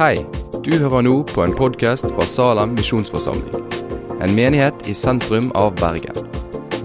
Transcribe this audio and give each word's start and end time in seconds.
Hei, 0.00 0.22
du 0.64 0.70
hører 0.80 1.02
nå 1.04 1.10
på 1.28 1.42
en 1.44 1.52
podkast 1.52 2.06
fra 2.14 2.24
Salem 2.24 2.70
misjonsforsamling. 2.72 3.66
En 4.24 4.32
menighet 4.32 4.86
i 4.88 4.94
sentrum 4.96 5.50
av 5.60 5.74
Bergen. 5.76 6.16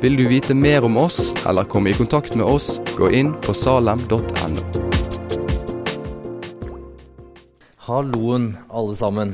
Vil 0.03 0.17
du 0.19 0.25
vite 0.27 0.51
mer 0.51 0.83
om 0.83 0.97
oss 0.99 1.29
eller 1.47 1.63
komme 1.71 1.93
i 1.93 1.95
kontakt 1.95 2.35
med 2.35 2.43
oss, 2.43 2.73
gå 2.97 3.07
inn 3.15 3.29
på 3.45 3.55
salem.no. 3.55 4.65
Halloen, 7.87 8.49
alle 8.67 8.99
sammen. 8.99 9.31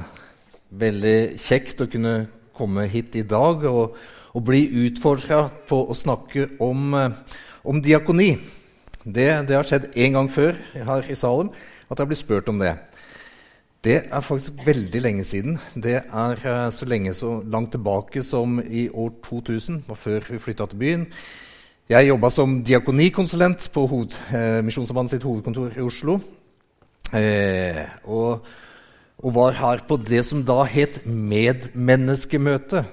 Veldig 0.69 1.41
kjekt 1.41 1.81
å 1.81 1.89
kunne 1.89 2.13
komme 2.53 2.85
hit 2.85 3.17
i 3.17 3.25
dag 3.25 3.65
og, 3.65 3.97
og 4.37 4.45
bli 4.45 4.61
utfordra 4.83 5.47
på 5.73 5.81
å 5.89 5.97
snakke 5.97 6.51
om, 6.61 6.93
eh, 7.01 7.41
om 7.65 7.81
diakoni. 7.81 8.35
Det, 9.01 9.31
det, 9.49 9.57
har 9.57 9.65
skjedd 9.65 9.89
én 9.97 10.13
gang 10.13 10.29
før 10.29 10.53
her 10.77 11.09
i 11.09 11.17
Salem 11.17 11.49
at 11.89 11.97
jeg 11.97 12.05
har 12.05 12.13
blitt 12.13 12.21
spurt 12.21 12.53
om 12.53 12.61
det. 12.61 12.77
Det 13.81 13.95
er 14.13 14.21
faktisk 14.21 14.59
veldig 14.61 14.99
lenge 15.01 15.23
siden. 15.25 15.55
Det 15.73 15.95
er 16.05 16.41
eh, 16.45 16.67
så 16.69 16.85
lenge 16.85 17.15
så 17.17 17.39
langt 17.41 17.71
tilbake 17.73 18.21
som 18.23 18.59
i 18.61 18.89
år 18.93 19.09
2000, 19.25 19.83
og 19.89 19.97
før 19.97 20.27
vi 20.29 20.37
flytta 20.39 20.67
til 20.69 20.77
byen. 20.77 21.07
Jeg 21.89 22.07
jobba 22.07 22.29
som 22.29 22.59
diakonikonsulent 22.63 23.65
på 23.73 23.87
hoved, 23.89 24.19
eh, 24.37 24.61
Misjonssambandet 24.61 25.15
sitt 25.15 25.25
hovedkontor 25.25 25.73
i 25.73 25.81
Oslo. 25.81 26.19
Eh, 27.09 27.81
og, 28.05 28.45
og, 29.17 29.33
var 29.33 29.57
her 29.57 29.81
på 29.87 29.97
det 29.97 30.21
som 30.29 30.45
da 30.45 30.61
het 30.63 31.01
medmenneskemøte. 31.05 32.85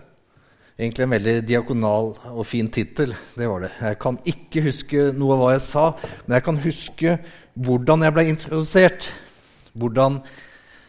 Egentlig 0.79 1.05
en 1.05 1.17
veldig 1.19 1.37
diakonal 1.53 2.15
og 2.33 2.45
fin 2.47 2.73
tittel. 2.73 3.13
Det 3.37 3.49
var 3.49 3.61
det. 3.67 3.75
Jeg 3.81 4.01
kan 4.01 4.19
ikke 4.25 4.65
huske 4.71 5.13
noe 5.13 5.37
av 5.37 5.45
hva 5.45 5.55
jeg 5.59 5.67
sa, 5.69 5.87
men 6.25 6.41
jeg 6.41 6.49
kan 6.49 6.65
huske 6.65 7.17
hvordan 7.55 8.09
jeg 8.09 8.17
ble 8.17 8.29
introdusert. 8.33 9.13
Hvordan 9.77 10.23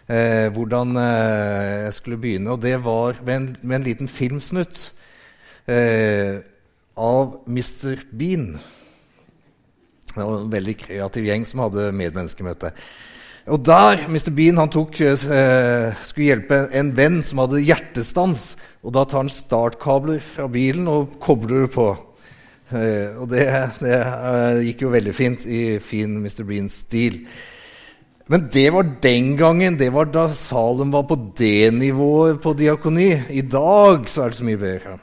eh, 0.09 0.47
hvordan 0.55 0.97
eh, 0.97 1.85
jeg 1.85 1.93
skulle 1.97 2.21
begynne. 2.21 2.51
Og 2.55 2.61
det 2.63 2.75
var 2.85 3.21
med 3.25 3.35
en, 3.35 3.49
med 3.61 3.79
en 3.79 3.87
liten 3.87 4.11
filmsnutt 4.11 4.89
eh, 5.69 6.41
av 6.97 7.37
Mr. 7.47 8.01
Bean. 8.11 8.57
Det 10.09 10.25
var 10.25 10.41
en 10.41 10.51
veldig 10.51 10.75
kreativ 10.81 11.29
gjeng 11.29 11.45
som 11.47 11.63
hadde 11.67 11.91
medmenneskemøte. 11.95 12.73
Og 13.49 13.61
der 13.65 14.03
Mr. 14.09 14.29
Bean 14.35 14.59
han 14.59 14.69
tok, 14.69 14.99
eh, 15.01 15.95
skulle 16.03 16.27
hjelpe 16.27 16.67
en 16.75 16.91
venn 16.97 17.23
som 17.23 17.41
hadde 17.41 17.63
hjertestans. 17.63 18.57
Og 18.83 18.93
da 18.93 19.05
tar 19.05 19.23
han 19.23 19.33
startkabler 19.33 20.19
fra 20.21 20.47
bilen 20.47 20.87
og 20.87 21.19
kobler 21.21 21.65
det 21.65 21.71
på. 21.73 21.89
Eh, 22.69 23.17
og 23.17 23.29
det, 23.31 23.47
det 23.81 23.95
eh, 23.97 24.59
gikk 24.67 24.83
jo 24.85 24.93
veldig 24.93 25.15
fint 25.17 25.47
i 25.49 25.79
fin 25.81 26.19
Mr. 26.21 26.43
Beans 26.45 26.83
stil. 26.85 27.23
Men 28.29 28.45
det 28.53 28.67
var 28.69 28.85
den 29.01 29.31
gangen. 29.37 29.77
Det 29.77 29.89
var 29.89 30.05
da 30.13 30.27
Salem 30.37 30.91
var 30.93 31.07
på 31.09 31.15
det 31.37 31.71
nivået 31.73 32.37
på 32.41 32.53
diakoni. 32.53 33.09
I 33.33 33.41
dag 33.41 34.05
så 34.09 34.23
er 34.23 34.29
det 34.29 34.37
så 34.37 34.45
mye 34.45 34.61
bedre. 34.61 34.99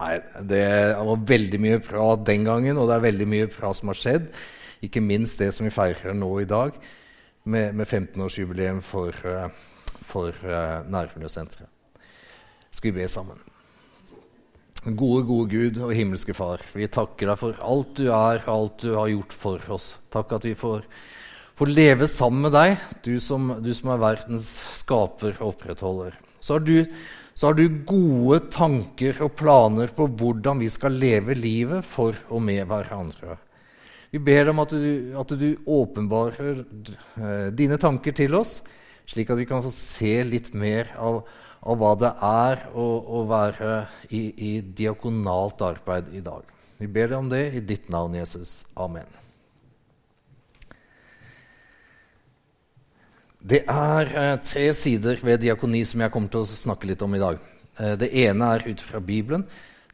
Nei, 0.00 0.14
Det 0.46 0.62
var 0.96 1.26
veldig 1.32 1.60
mye 1.60 1.80
bra 1.82 2.14
den 2.16 2.46
gangen, 2.46 2.78
og 2.78 2.86
det 2.88 2.94
er 2.94 3.08
veldig 3.08 3.28
mye 3.28 3.50
bra 3.50 3.74
som 3.74 3.90
har 3.90 3.98
skjedd. 3.98 4.30
Ikke 4.86 5.02
minst 5.02 5.42
det 5.42 5.50
som 5.52 5.66
vi 5.66 5.74
feirer 5.74 6.14
nå 6.14 6.30
i 6.40 6.48
dag, 6.48 6.78
med, 7.44 7.74
med 7.74 7.86
15-årsjubileum 7.86 8.80
for, 8.86 9.10
eh, 9.26 9.50
for 10.06 10.30
uh, 10.46 10.86
Nærmiljøsenteret. 10.86 11.68
Skal 12.70 12.92
vi 12.92 13.00
be 13.00 13.08
sammen? 13.10 13.42
Gode, 14.84 15.26
gode 15.26 15.50
Gud 15.50 15.82
og 15.82 15.92
himmelske 15.92 16.32
Far, 16.32 16.62
vi 16.72 16.86
takker 16.86 17.32
deg 17.32 17.40
for 17.40 17.58
alt 17.60 17.96
du 17.98 18.06
er, 18.06 18.44
og 18.46 18.52
alt 18.54 18.84
du 18.86 18.94
har 18.94 19.10
gjort 19.10 19.34
for 19.36 19.72
oss. 19.74 19.96
Takk 20.14 20.38
at 20.38 20.46
vi 20.46 20.54
får 20.56 20.86
få 21.60 21.68
leve 21.68 22.08
sammen 22.08 22.46
med 22.46 22.54
deg, 22.56 22.78
du 23.04 23.18
som, 23.20 23.50
du 23.60 23.68
som 23.76 23.92
er 23.92 24.00
verdens 24.00 24.48
skaper 24.78 25.34
og 25.42 25.50
opprettholder. 25.52 26.16
Så 26.40 26.56
har, 26.56 26.64
du, 26.64 26.86
så 27.36 27.50
har, 27.50 27.58
du, 27.58 27.82
gode 27.84 28.38
tanker 28.54 29.20
og 29.26 29.34
planer 29.36 29.92
på 29.92 30.06
hvordan 30.08 30.62
vi 30.62 30.70
skal 30.72 30.96
leve 30.96 31.36
livet 31.36 31.84
for 31.84 32.16
og 32.32 32.40
med 32.46 32.64
hverandre. 32.70 33.36
Vi 34.10 34.22
ber 34.24 34.50
om 34.54 34.64
at 34.64 34.72
du, 34.72 35.12
at 35.20 35.36
du 35.36 35.46
åpenbarer 35.68 36.64
eh, 36.64 37.46
dine 37.52 37.76
tanker 37.78 38.16
til 38.16 38.40
oss, 38.40 38.62
slik 39.10 39.28
at 39.30 39.38
vi 39.38 39.48
kan 39.50 39.60
få 39.62 39.70
se 39.74 40.16
litt 40.24 40.54
mer 40.56 40.94
av, 40.96 41.20
av 41.60 41.76
hva 41.78 41.94
det 42.00 42.14
er 42.24 42.68
å, 42.72 42.90
å 43.20 43.24
være 43.28 43.82
i, 44.08 44.24
i 44.32 44.52
diakonalt 44.64 45.60
arbeid 45.68 46.08
i 46.16 46.24
dag. 46.24 46.48
Vi 46.80 46.88
ber 46.88 47.12
deg 47.12 47.20
om 47.20 47.28
det 47.28 47.50
i 47.52 47.68
ditt 47.68 47.92
navn, 47.92 48.16
Jesus. 48.16 48.62
Amen. 48.80 49.20
Det 53.40 53.62
er 53.64 54.10
eh, 54.12 54.36
tre 54.44 54.66
sider 54.76 55.20
ved 55.24 55.40
diakoni 55.40 55.80
som 55.88 56.02
jeg 56.04 56.12
kommer 56.12 56.28
til 56.32 56.44
å 56.44 56.48
snakke 56.48 56.90
litt 56.90 57.00
om 57.02 57.14
i 57.16 57.22
dag. 57.22 57.40
Eh, 57.80 57.94
det 58.00 58.10
ene 58.26 58.50
er 58.56 58.66
ut 58.68 58.82
fra 58.84 59.00
Bibelen. 59.00 59.46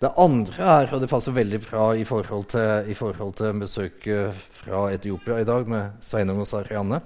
Det 0.03 0.11
andre 0.21 0.67
er, 0.83 0.91
og 0.93 1.01
det 1.01 1.09
passer 1.09 1.33
veldig 1.33 1.61
bra 1.63 1.87
i 1.97 2.03
forhold 2.05 2.51
til, 2.53 2.91
i 2.91 2.97
forhold 2.99 3.37
til 3.39 3.61
besøket 3.63 4.41
fra 4.59 4.89
Etiopia 4.93 5.39
i 5.41 5.47
dag 5.49 5.71
med 5.71 6.03
Sveinung 6.05 6.43
og 6.43 6.51
Sarianne. 6.51 7.01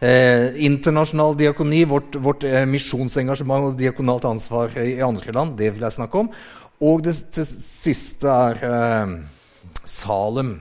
Eh, 0.00 0.58
internasjonal 0.66 1.38
diakoni, 1.38 1.84
vårt, 1.88 2.18
vårt 2.18 2.44
eh, 2.48 2.66
misjonsengasjement 2.68 3.70
og 3.70 3.78
diakonalt 3.78 4.26
ansvar 4.26 4.74
i, 4.80 4.96
i, 4.96 5.04
andre 5.04 5.34
land, 5.36 5.54
det 5.60 5.70
vil 5.74 5.86
jeg 5.86 5.96
snakke 5.96 6.24
om. 6.24 6.32
Og 6.80 7.04
det, 7.04 7.14
det 7.36 7.46
siste 7.46 8.32
er 8.50 8.64
eh, 8.66 9.14
Salem 9.84 10.56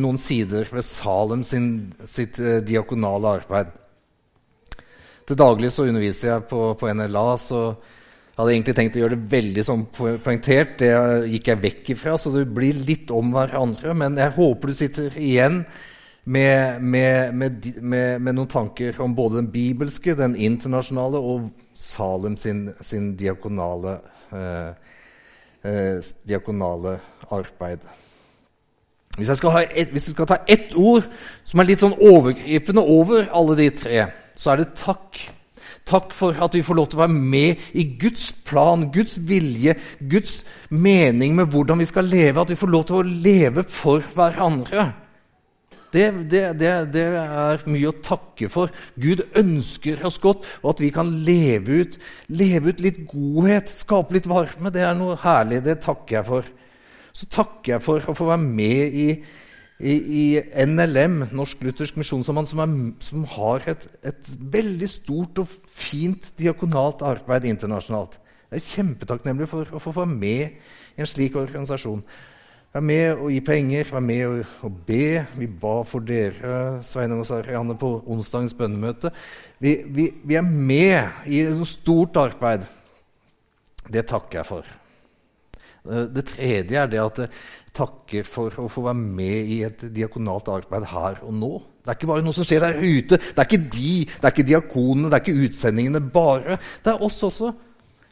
noen 0.00 0.18
sider 0.20 0.68
ved 0.72 0.84
Salem 0.86 1.44
sin, 1.44 1.68
sitt 2.08 2.40
eh, 2.40 2.60
diakonale 2.64 3.38
arbeid. 3.40 3.74
Til 5.28 5.36
daglig 5.36 5.70
så 5.74 5.84
underviser 5.88 6.30
jeg 6.32 6.46
på, 6.48 6.62
på 6.80 6.88
NLA, 6.96 7.28
så 7.36 7.60
jeg 8.38 8.40
hadde 8.40 8.54
egentlig 8.54 8.74
tenkt 8.78 8.96
å 8.96 9.00
gjøre 9.02 9.16
det 9.16 9.30
veldig 9.32 9.62
sånn 9.66 9.84
poengtert. 9.92 10.76
Det 10.80 10.90
gikk 11.34 11.50
jeg 11.50 11.62
vekk 11.64 11.88
ifra, 11.96 12.14
så 12.16 12.30
det 12.32 12.46
blir 12.54 12.80
litt 12.86 13.10
om 13.10 13.32
hverandre. 13.34 13.96
Men 13.98 14.16
jeg 14.16 14.36
håper 14.38 14.70
du 14.70 14.76
sitter 14.78 15.16
igjen 15.18 15.64
med, 16.22 16.82
med, 16.82 17.34
med, 17.34 17.66
med 17.82 18.30
noen 18.30 18.50
tanker 18.52 19.00
om 19.02 19.16
både 19.18 19.40
den 19.40 19.50
bibelske, 19.52 20.14
den 20.16 20.36
internasjonale 20.38 21.18
og 21.18 21.48
Salem 21.78 22.34
sin, 22.38 22.68
sin 22.82 23.12
diakonale, 23.18 23.98
eh, 24.34 24.70
eh, 25.66 26.08
diakonale 26.26 26.96
arbeid. 27.34 27.84
Hvis 29.18 29.32
jeg, 29.32 29.70
et, 29.74 29.90
hvis 29.90 30.06
jeg, 30.08 30.14
skal 30.14 30.28
ta 30.30 30.38
ett 30.46 30.76
ord 30.78 31.08
som 31.46 31.60
er 31.60 31.68
litt 31.68 31.82
sånn 31.82 31.96
overgripende 31.98 32.84
over 32.84 33.26
alle 33.34 33.58
de 33.58 33.68
tre, 33.74 34.06
så 34.38 34.54
er 34.54 34.62
det 34.62 34.76
takk. 34.78 35.18
Takk 35.88 36.12
for 36.12 36.36
at 36.44 36.54
vi 36.54 36.62
får 36.62 36.76
lov 36.76 36.90
til 36.90 36.98
å 36.98 37.02
være 37.06 37.16
med 37.16 37.68
i 37.80 37.84
Guds 37.98 38.28
plan, 38.46 38.86
Guds 38.92 39.16
vilje, 39.28 39.74
Guds 39.98 40.42
mening 40.68 41.34
med 41.38 41.50
hvordan 41.52 41.80
vi 41.80 41.88
skal 41.88 42.06
leve. 42.08 42.42
At 42.42 42.52
vi 42.52 42.58
får 42.60 42.72
lov 42.72 42.86
til 42.88 43.00
å 43.00 43.06
leve 43.08 43.64
for 43.72 44.04
hverandre. 44.14 44.90
Det, 45.88 46.04
det, 46.28 46.42
det, 46.60 46.72
det 46.92 47.04
er 47.16 47.64
mye 47.72 47.88
å 47.88 47.96
takke 48.04 48.50
for. 48.52 48.72
Gud 49.00 49.24
ønsker 49.40 50.04
oss 50.04 50.20
godt, 50.20 50.44
og 50.60 50.74
at 50.74 50.82
vi 50.84 50.92
kan 50.92 51.08
leve 51.24 51.80
ut, 51.80 51.96
leve 52.28 52.74
ut 52.74 52.82
litt 52.84 53.00
godhet, 53.08 53.72
skape 53.72 54.18
litt 54.18 54.28
varme. 54.28 54.72
Det 54.74 54.84
er 54.84 54.96
noe 54.98 55.16
herlig. 55.24 55.62
Det 55.64 55.80
takker 55.86 56.20
jeg 56.20 56.28
for 56.28 56.52
så 57.18 57.26
takker 57.32 57.74
jeg 57.74 57.82
for 57.82 58.04
å 58.06 58.14
få 58.14 58.28
være 58.28 58.44
med 58.44 58.94
i, 58.94 59.08
i, 59.78 59.94
i 60.22 60.24
NLM, 60.68 61.24
Norsk 61.34 61.64
Luthersk 61.66 61.98
Misjonssamband, 61.98 62.50
som, 62.50 62.78
som, 63.02 63.26
har 63.34 63.66
et, 63.72 63.88
et, 64.06 64.32
veldig 64.38 64.90
stort 64.90 65.42
og 65.42 65.50
fint 65.66 66.30
diakonalt 66.38 67.02
arbeid 67.06 67.48
internasjonalt. 67.50 68.18
Jeg 68.48 68.62
er 68.62 68.70
kjempetakknemlig 68.70 69.50
for 69.50 69.74
å 69.74 69.82
få 69.82 69.92
være 69.96 70.14
med 70.14 70.42
i 70.96 71.02
en 71.02 71.10
slik 71.10 71.36
organisasjon. 71.40 72.04
Vær 72.68 72.84
med 72.84 73.10
og 73.16 73.32
gi 73.32 73.42
penger, 73.42 73.90
vær 73.90 74.04
med 74.04 74.40
og 74.62 74.80
be. 74.86 75.24
Vi 75.40 75.48
ba 75.50 75.76
for 75.88 76.04
dere, 76.06 76.78
Sveinung 76.86 77.24
og 77.24 77.28
Sarianne, 77.28 77.74
på 77.80 77.96
onsdagens 78.06 78.54
bønnemøte. 78.54 79.10
Vi, 79.58 79.80
vi, 79.90 80.10
vi 80.22 80.38
er 80.38 80.46
med 80.46 81.24
i 81.26 81.42
et 81.48 81.64
stort 81.66 82.20
arbeid. 82.20 82.68
Det 83.88 84.06
takker 84.06 84.42
jeg 84.44 84.54
for. 84.54 84.76
Eh, 85.86 86.06
det 86.14 86.26
tredje 86.32 86.80
er 86.82 86.90
det 86.90 87.00
at 87.02 87.22
jeg 87.24 87.32
takker 87.78 88.26
for 88.26 88.54
å 88.62 88.68
få 88.72 88.86
være 88.88 88.98
med 88.98 89.50
i 89.54 89.60
et 89.66 89.84
diakonalt 89.94 90.50
arbeid 90.50 90.88
her 90.90 91.20
og 91.26 91.34
nå. 91.36 91.52
Det 91.82 91.92
er 91.92 91.98
ikke 91.98 92.10
bare 92.10 92.24
noe 92.26 92.36
som 92.36 92.46
skjer 92.46 92.64
der 92.64 92.80
ute. 92.82 93.18
Det 93.18 93.38
er 93.38 93.46
ikke 93.46 93.68
de, 93.78 93.92
det 94.08 94.24
er 94.24 94.34
ikke 94.34 94.48
diakonene, 94.50 95.08
det 95.08 95.18
er 95.18 95.24
ikke 95.24 95.48
utsendingene 95.48 96.02
bare. 96.12 96.58
Det 96.84 96.92
er 96.92 97.04
oss 97.06 97.22
også. 97.24 97.52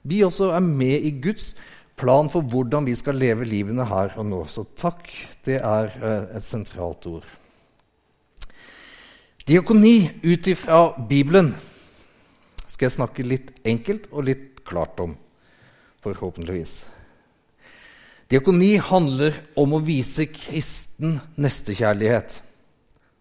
Vi 0.07 0.23
også 0.25 0.53
er 0.55 0.63
med 0.63 1.09
i 1.09 1.17
Guds 1.21 1.55
plan 1.97 2.31
for 2.31 2.47
hvordan 2.47 2.87
vi 2.87 2.95
skal 2.97 3.19
leve 3.19 3.49
livene 3.49 3.85
her 3.89 4.15
og 4.21 4.29
nå. 4.29 4.45
Så 4.49 4.67
takk, 4.79 5.11
det 5.45 5.59
er 5.61 5.93
eh, 5.99 6.37
et 6.39 6.47
sentralt 6.47 7.09
ord. 7.11 7.27
Diakoni 9.47 9.97
ut 10.25 10.49
ifra 10.51 10.81
Bibelen 11.09 11.53
skal 12.67 12.89
jeg 12.89 12.97
snakke 12.97 13.27
litt 13.27 13.53
enkelt 13.67 14.09
og 14.11 14.27
litt 14.27 14.65
klart 14.67 14.99
om, 15.05 15.15
forhåpentligvis. 16.03 16.96
Diakoni 18.27 18.73
handler 18.83 19.37
om 19.55 19.77
å 19.77 19.83
vise 19.87 20.27
kristen 20.27 21.21
nestekjærlighet. 21.39 22.41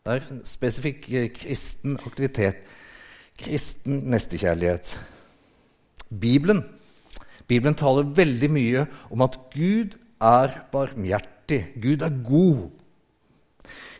Det 0.05 0.15
er 0.15 0.39
spesifikk 0.49 1.05
eh, 1.13 1.27
kristen 1.33 1.99
aktivitet. 2.07 2.63
Kristen 3.37 4.01
nestekjærlighet. 4.09 4.95
Bibelen, 6.09 6.63
Bibelen 7.45 7.77
taler 7.77 8.09
veldig 8.17 8.49
mye 8.49 8.85
om 9.13 9.21
at 9.25 9.37
Gud 9.53 9.93
er 10.21 10.57
barmhjertig. 10.73 11.61
Gud 11.81 12.01
er 12.05 12.17
god. 12.25 12.65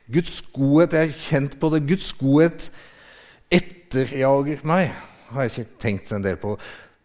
Guds 0.10 0.40
godhet, 0.54 0.94
jeg 0.94 1.10
er 1.10 1.20
kjent 1.20 1.60
på 1.62 1.70
det. 1.74 1.84
Guds 1.90 2.12
godhet 2.18 2.72
etterjager 3.54 4.66
meg, 4.66 4.90
har 5.30 5.46
jeg 5.46 5.54
ikke 5.54 5.82
tenkt 5.86 6.14
en 6.14 6.26
del 6.26 6.42
på. 6.42 6.56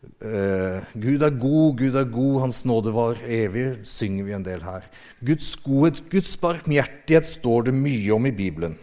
Uh, 0.00 0.81
Gud 0.97 1.20
er 1.20 1.35
god, 1.37 1.75
Gud 1.76 1.97
er 1.97 2.06
god, 2.08 2.37
Hans 2.41 2.62
nåde 2.64 2.93
var 2.94 3.19
evig, 3.20 3.82
synger 3.85 4.25
vi 4.25 4.32
en 4.37 4.47
del 4.47 4.62
her. 4.64 4.87
Guds 5.20 5.50
godhet, 5.61 6.00
Guds 6.12 6.38
barmhjertighet 6.41 7.29
står 7.29 7.69
det 7.69 7.75
mye 7.76 8.14
om 8.17 8.29
i 8.29 8.32
Bibelen. 8.32 8.79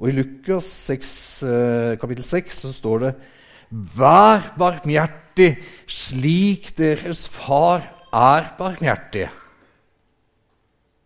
Og 0.00 0.08
i 0.08 0.14
Lukas 0.16 0.68
6, 0.88 1.12
uh, 1.44 1.92
kapittel 2.00 2.24
6 2.24 2.62
så 2.64 2.72
står 2.72 3.04
det 3.04 3.12
Vær 3.98 4.54
barmhjertig 4.56 5.50
slik 5.90 6.72
deres 6.78 7.26
far 7.28 7.84
er 8.08 8.48
barmhjertig. 8.56 9.28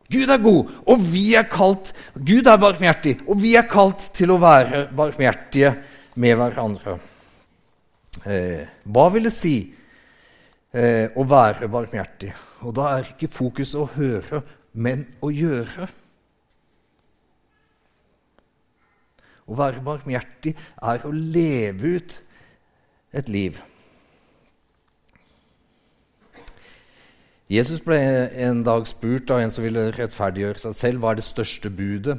Gud 0.09 0.31
er 0.31 0.41
god, 0.41 0.73
og 0.89 1.07
vi 1.11 1.27
er 1.37 1.51
kalt 1.51 1.91
Gud 2.15 2.47
er 2.47 2.61
barmhjertig, 2.61 3.19
og 3.27 3.43
vi 3.43 3.57
er 3.59 3.67
kalt 3.69 4.13
til 4.17 4.31
å 4.33 4.41
være 4.41 4.87
barmhjertige 4.97 5.75
med 6.19 6.39
hverandre. 6.39 7.01
Eh, 8.25 8.65
hva 8.89 9.07
vil 9.15 9.29
det 9.29 9.35
si 9.35 9.55
eh, 10.73 11.07
å 11.15 11.25
være 11.29 11.69
barmhjertig? 11.71 12.33
Og 12.67 12.75
da 12.79 12.91
er 12.97 13.13
ikke 13.13 13.31
fokus 13.33 13.75
å 13.79 13.87
høre, 13.95 14.43
men 14.73 15.07
å 15.25 15.31
gjøre. 15.33 15.89
Å 19.49 19.57
være 19.57 19.85
barmhjertig 19.85 20.55
er 20.57 21.07
å 21.09 21.13
leve 21.15 21.97
ut 21.99 22.19
et 23.17 23.29
liv. 23.33 23.61
Jesus 27.49 27.81
ble 27.81 27.97
en 28.45 28.61
dag 28.61 28.85
spurt 28.91 29.31
av 29.33 29.41
en 29.41 29.53
som 29.53 29.65
ville 29.65 29.87
rettferdiggjøre 29.97 30.61
seg 30.61 30.75
selv, 30.77 31.01
hva 31.01 31.15
er 31.15 31.21
det 31.21 31.25
største 31.25 31.71
budet? 31.73 32.19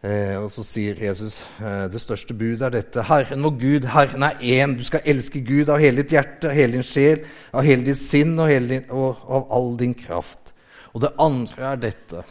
Eh, 0.00 0.36
og 0.40 0.48
så 0.48 0.64
sier 0.64 0.96
Jesus 0.96 1.42
eh, 1.60 1.84
det 1.92 2.00
største 2.00 2.32
budet 2.32 2.64
er 2.68 2.72
dette. 2.78 3.04
Herren 3.04 3.44
vår 3.44 3.56
Gud, 3.60 3.88
Herren 3.92 4.24
er 4.24 4.38
én. 4.40 4.76
Du 4.78 4.84
skal 4.86 5.04
elske 5.04 5.42
Gud 5.44 5.68
av 5.68 5.82
hele 5.82 6.00
ditt 6.00 6.14
hjerte, 6.16 6.48
av 6.48 6.56
hele 6.56 6.78
din 6.78 6.86
sjel, 6.86 7.26
av 7.52 7.66
hele 7.68 7.84
ditt 7.90 8.00
sinn 8.00 8.32
og, 8.40 8.48
din, 8.48 8.86
og 8.88 9.20
av 9.28 9.50
all 9.58 9.74
din 9.80 9.92
kraft. 9.98 10.54
Og 10.94 11.04
det 11.04 11.12
andre 11.20 11.74
er 11.74 11.82
dette. 11.84 12.24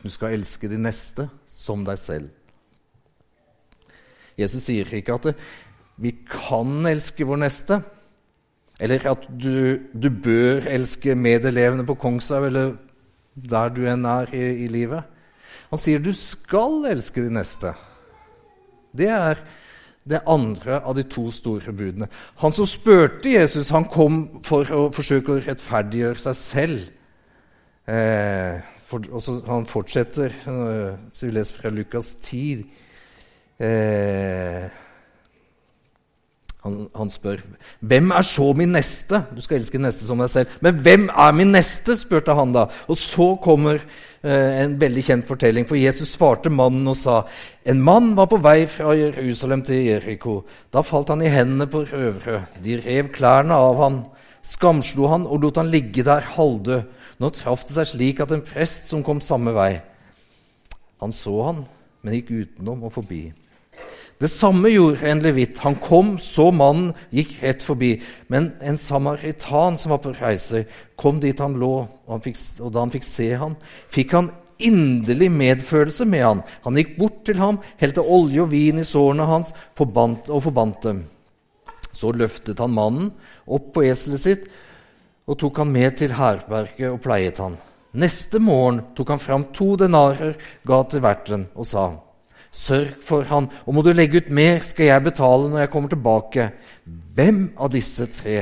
Du 0.00 0.08
skal 0.12 0.36
elske 0.36 0.68
de 0.68 0.80
neste 0.80 1.28
som 1.48 1.84
deg 1.84 2.00
selv. 2.00 2.32
Jesus 4.40 4.64
sier 4.66 4.88
ikke 4.96 5.14
at 5.20 5.30
vi 6.00 6.10
kan 6.26 6.80
elske 6.90 7.26
vår 7.28 7.44
neste. 7.44 7.78
Eller 8.82 9.04
at 9.06 9.28
du, 9.30 9.78
du 9.94 10.08
bør 10.10 10.66
elske 10.72 11.14
medelevene 11.14 11.86
på 11.86 11.96
Kongshaug 12.00 12.48
eller 12.48 12.74
der 13.34 13.70
du 13.74 13.84
enn 13.90 14.06
er 14.08 14.32
i, 14.34 14.42
i, 14.64 14.68
livet. 14.70 15.06
Han 15.74 15.80
sier 15.82 15.98
du 15.98 16.12
skal 16.14 16.84
elske 16.86 17.24
de 17.24 17.32
neste. 17.34 17.72
Det 18.94 19.08
er 19.10 19.40
det 20.06 20.20
andre 20.30 20.76
av 20.86 20.94
de 20.94 21.02
to 21.10 21.24
store 21.34 21.72
budene. 21.74 22.06
Han 22.44 22.54
som 22.54 22.68
spurte 22.68 23.32
Jesus, 23.32 23.72
han 23.74 23.88
kom 23.90 24.20
for 24.46 24.70
å 24.70 24.84
forsøke 24.94 25.34
å 25.34 25.40
rettferdiggjøre 25.42 26.22
seg 26.28 26.38
selv. 26.38 26.84
Eh, 27.90 28.62
for, 28.86 29.02
så, 29.18 29.40
han 29.48 29.66
fortsetter, 29.66 30.36
eh, 30.46 30.94
så 31.10 31.26
vi 31.26 31.34
leser 31.34 31.58
fra 31.58 31.74
Lukas 31.74 32.12
10. 32.22 32.62
Eh, 33.58 34.68
han, 36.64 36.86
han, 36.96 37.10
spør 37.12 37.42
hvem 37.84 38.08
er 38.16 38.24
så 38.24 38.46
min 38.56 38.72
neste. 38.72 39.20
Du 39.36 39.42
skal 39.44 39.58
elske 39.58 39.76
neste 39.80 40.06
som 40.08 40.20
deg 40.22 40.30
selv. 40.32 40.52
Men 40.64 40.78
hvem 40.80 41.02
er 41.12 41.36
min 41.36 41.52
neste? 41.52 41.92
spurte 42.00 42.32
han 42.36 42.54
da. 42.56 42.62
Og 42.88 42.96
så 42.96 43.34
kommer 43.44 43.82
eh, 43.82 44.62
en 44.62 44.78
veldig 44.80 45.04
kjent 45.04 45.28
fortelling. 45.28 45.68
For 45.68 45.76
Jesus 45.76 46.14
svarte 46.16 46.52
mannen 46.52 46.88
og 46.88 46.96
sa 46.96 47.18
en 47.68 47.84
mann 47.84 48.14
var 48.16 48.30
på 48.32 48.40
vei 48.40 48.64
fra 48.70 48.96
Jerusalem 48.96 49.60
til 49.68 49.84
Jeriko. 49.90 50.38
Da 50.72 50.80
falt 50.80 51.12
han 51.12 51.24
i 51.24 51.32
hendene 51.32 51.68
på 51.68 51.84
røvere. 51.84 52.46
De 52.64 52.80
rev 52.80 53.12
klærne 53.12 53.60
av 53.60 53.84
han, 53.84 54.00
skamslo 54.44 55.12
han 55.12 55.28
og 55.28 55.44
lot 55.44 55.60
han 55.60 55.68
ligge 55.72 56.06
der 56.06 56.24
halvdød. 56.32 56.90
Nå 57.20 57.32
traff 57.36 57.68
det 57.68 57.76
seg 57.76 57.92
slik 57.92 58.24
at 58.24 58.32
en 58.32 58.44
prest 58.44 58.88
som 58.88 59.04
kom 59.04 59.20
samme 59.22 59.52
vei 59.54 59.76
Han 60.98 61.12
så 61.12 61.34
han, 61.44 61.64
men 62.02 62.16
gikk 62.16 62.32
utenom 62.32 62.86
og 62.88 62.96
forbi. 62.96 63.26
Det 64.20 64.30
samme 64.30 64.70
gjorde 64.70 65.08
en 65.10 65.22
levitt. 65.24 65.58
Han 65.64 65.76
kom, 65.82 66.14
så 66.22 66.50
mannen, 66.54 66.92
gikk 67.14 67.36
rett 67.42 67.64
forbi. 67.66 67.96
Men 68.32 68.52
en 68.62 68.78
samaritan 68.78 69.78
som 69.80 69.94
var 69.94 70.02
på 70.04 70.14
reise, 70.20 70.64
kom 70.96 71.18
dit 71.22 71.38
han 71.42 71.56
lå, 71.60 71.74
og, 71.84 72.10
han 72.12 72.22
fikk, 72.24 72.38
og 72.62 72.72
da 72.74 72.84
han 72.84 72.94
fikk 72.94 73.08
se 73.08 73.32
ham, 73.40 73.56
fikk 73.92 74.14
han 74.14 74.30
inderlig 74.62 75.30
medfølelse 75.34 76.06
med 76.08 76.24
ham. 76.24 76.44
Han 76.66 76.78
gikk 76.78 76.94
bort 76.98 77.24
til 77.26 77.40
ham, 77.42 77.58
helte 77.80 78.04
olje 78.04 78.44
og 78.44 78.52
vin 78.54 78.80
i 78.80 78.86
sårene 78.86 79.26
hans 79.28 79.52
forbandt, 79.78 80.30
og 80.30 80.46
forbandt 80.46 80.86
dem. 80.86 81.02
Så 81.94 82.12
løftet 82.14 82.62
han 82.62 82.74
mannen 82.74 83.10
opp 83.46 83.72
på 83.74 83.84
eselet 83.86 84.22
sitt 84.22 84.48
og 85.24 85.38
tok 85.40 85.62
han 85.62 85.70
med 85.72 85.94
til 86.00 86.14
herberget 86.18 86.90
og 86.90 86.98
pleiet 87.04 87.38
han. 87.40 87.54
Neste 87.94 88.40
morgen 88.42 88.82
tok 88.98 89.14
han 89.14 89.22
fram 89.22 89.46
to 89.54 89.74
denarer, 89.78 90.34
ga 90.66 90.82
til 90.90 91.04
verten 91.04 91.46
og 91.54 91.68
sa:" 91.70 91.86
Sørg 92.54 93.00
for 93.02 93.26
han, 93.26 93.48
og 93.66 93.74
må 93.74 93.82
du 93.82 93.90
legge 93.90 94.20
ut 94.22 94.30
mer, 94.30 94.60
skal 94.62 94.86
jeg 94.86 95.04
betale 95.08 95.48
når 95.50 95.64
jeg 95.64 95.70
kommer 95.72 95.90
tilbake. 95.90 96.44
Hvem 97.16 97.40
av 97.58 97.72
disse 97.74 98.06
tre 98.14 98.36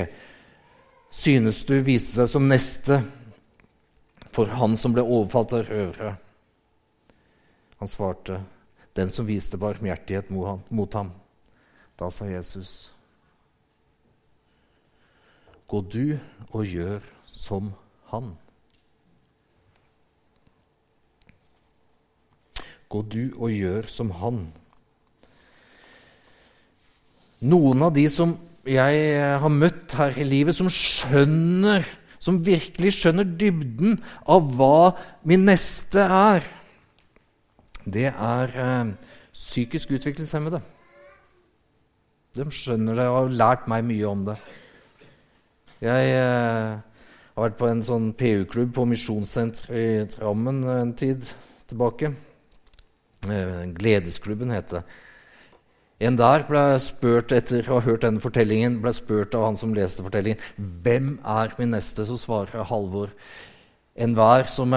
synes 1.13 1.63
du 1.69 1.79
viste 1.85 2.21
seg 2.21 2.29
som 2.29 2.45
neste 2.49 2.99
for 4.37 4.53
han 4.53 4.77
som 4.77 4.93
ble 4.93 5.05
overfalt 5.05 5.57
av 5.57 5.65
røvere? 5.71 6.13
Han 7.81 7.91
svarte, 7.91 8.43
den 8.93 9.09
som 9.09 9.27
viste 9.27 9.57
barmhjertighet 9.57 10.29
mot 10.31 10.95
ham. 10.95 11.15
Da 11.97 12.11
sa 12.13 12.29
Jesus, 12.29 12.93
gå 15.73 15.81
du 15.89 16.19
og 16.53 16.69
gjør 16.69 17.01
som 17.25 17.73
han. 18.13 18.35
Gå 22.93 23.01
du 23.09 23.23
og 23.39 23.53
gjør 23.53 23.89
som 23.89 24.11
han. 24.21 24.45
Noen 27.43 27.83
av 27.83 27.95
de 27.97 28.05
som 28.13 28.37
jeg 28.69 28.99
har 29.43 29.51
møtt 29.51 29.97
her 29.99 30.15
i 30.21 30.27
livet, 30.29 30.55
som 30.55 30.69
skjønner, 30.71 31.87
som 32.23 32.43
virkelig 32.47 32.93
skjønner 33.01 33.27
dybden 33.27 33.97
av 34.31 34.53
hva 34.55 34.93
min 35.27 35.49
neste 35.49 36.05
er, 36.05 36.47
det 37.83 38.13
er 38.13 38.53
eh, 38.63 38.93
psykisk 39.35 39.97
utviklingshemmede. 39.97 40.61
De 42.37 42.47
skjønner 42.55 42.97
det 42.97 43.09
og 43.11 43.17
har 43.17 43.35
lært 43.41 43.67
meg 43.69 43.89
mye 43.89 44.07
om 44.09 44.23
det. 44.29 44.37
Jeg 45.83 46.13
eh, 46.15 46.77
har 47.35 47.49
vært 47.49 47.59
på 47.59 47.73
en 47.73 47.83
sånn 47.83 48.13
PU-klubb 48.15 48.71
på 48.77 48.87
Misjonssenteret 48.93 50.07
i 50.07 50.13
Trammen 50.15 50.63
en 50.71 50.95
tid 50.95 51.27
tilbake. 51.67 52.13
Eh, 53.31 53.73
Gledesklubben 53.75 54.51
het 54.51 54.71
det. 54.71 54.83
En 56.03 56.17
der 56.19 56.43
ble 56.49 56.63
spurt 56.83 57.31
etter 57.31 57.69
å 57.71 57.77
ha 57.77 57.85
hørt 57.85 58.03
denne 58.03 58.23
fortellingen, 58.23 58.81
ble 58.83 58.91
spurt 58.97 59.37
av 59.39 59.45
han 59.47 59.59
som 59.59 59.75
leste 59.75 60.03
fortellingen, 60.03 60.41
'Hvem 60.59 61.21
er 61.25 61.55
min 61.59 61.71
neste?' 61.71 62.07
Så 62.07 62.19
svarer 62.19 62.65
Halvor, 62.65 63.11
'Enhver 63.97 64.49
som, 64.49 64.75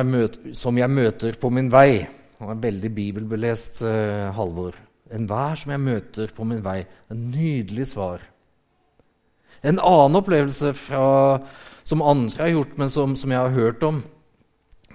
som 0.54 0.78
jeg 0.78 0.90
møter 0.90 1.34
på 1.34 1.50
min 1.50 1.72
vei'. 1.72 2.08
Han 2.40 2.50
er 2.50 2.62
veldig 2.62 2.96
bibelbelest, 2.96 3.82
uh, 3.82 4.32
Halvor. 4.32 4.76
'Enhver 5.10 5.56
som 5.56 5.72
jeg 5.72 5.80
møter 5.80 6.28
på 6.28 6.44
min 6.44 6.62
vei'. 6.62 6.86
En 7.10 7.32
nydelig 7.32 7.88
svar. 7.88 8.20
En 9.64 9.80
annen 9.80 10.16
opplevelse 10.16 10.74
fra, 10.74 11.40
som 11.84 12.02
andre 12.02 12.38
har 12.38 12.50
gjort, 12.50 12.78
men 12.78 12.90
som, 12.90 13.16
som 13.16 13.32
jeg 13.32 13.40
har 13.40 13.50
hørt 13.50 13.84
om, 13.84 14.04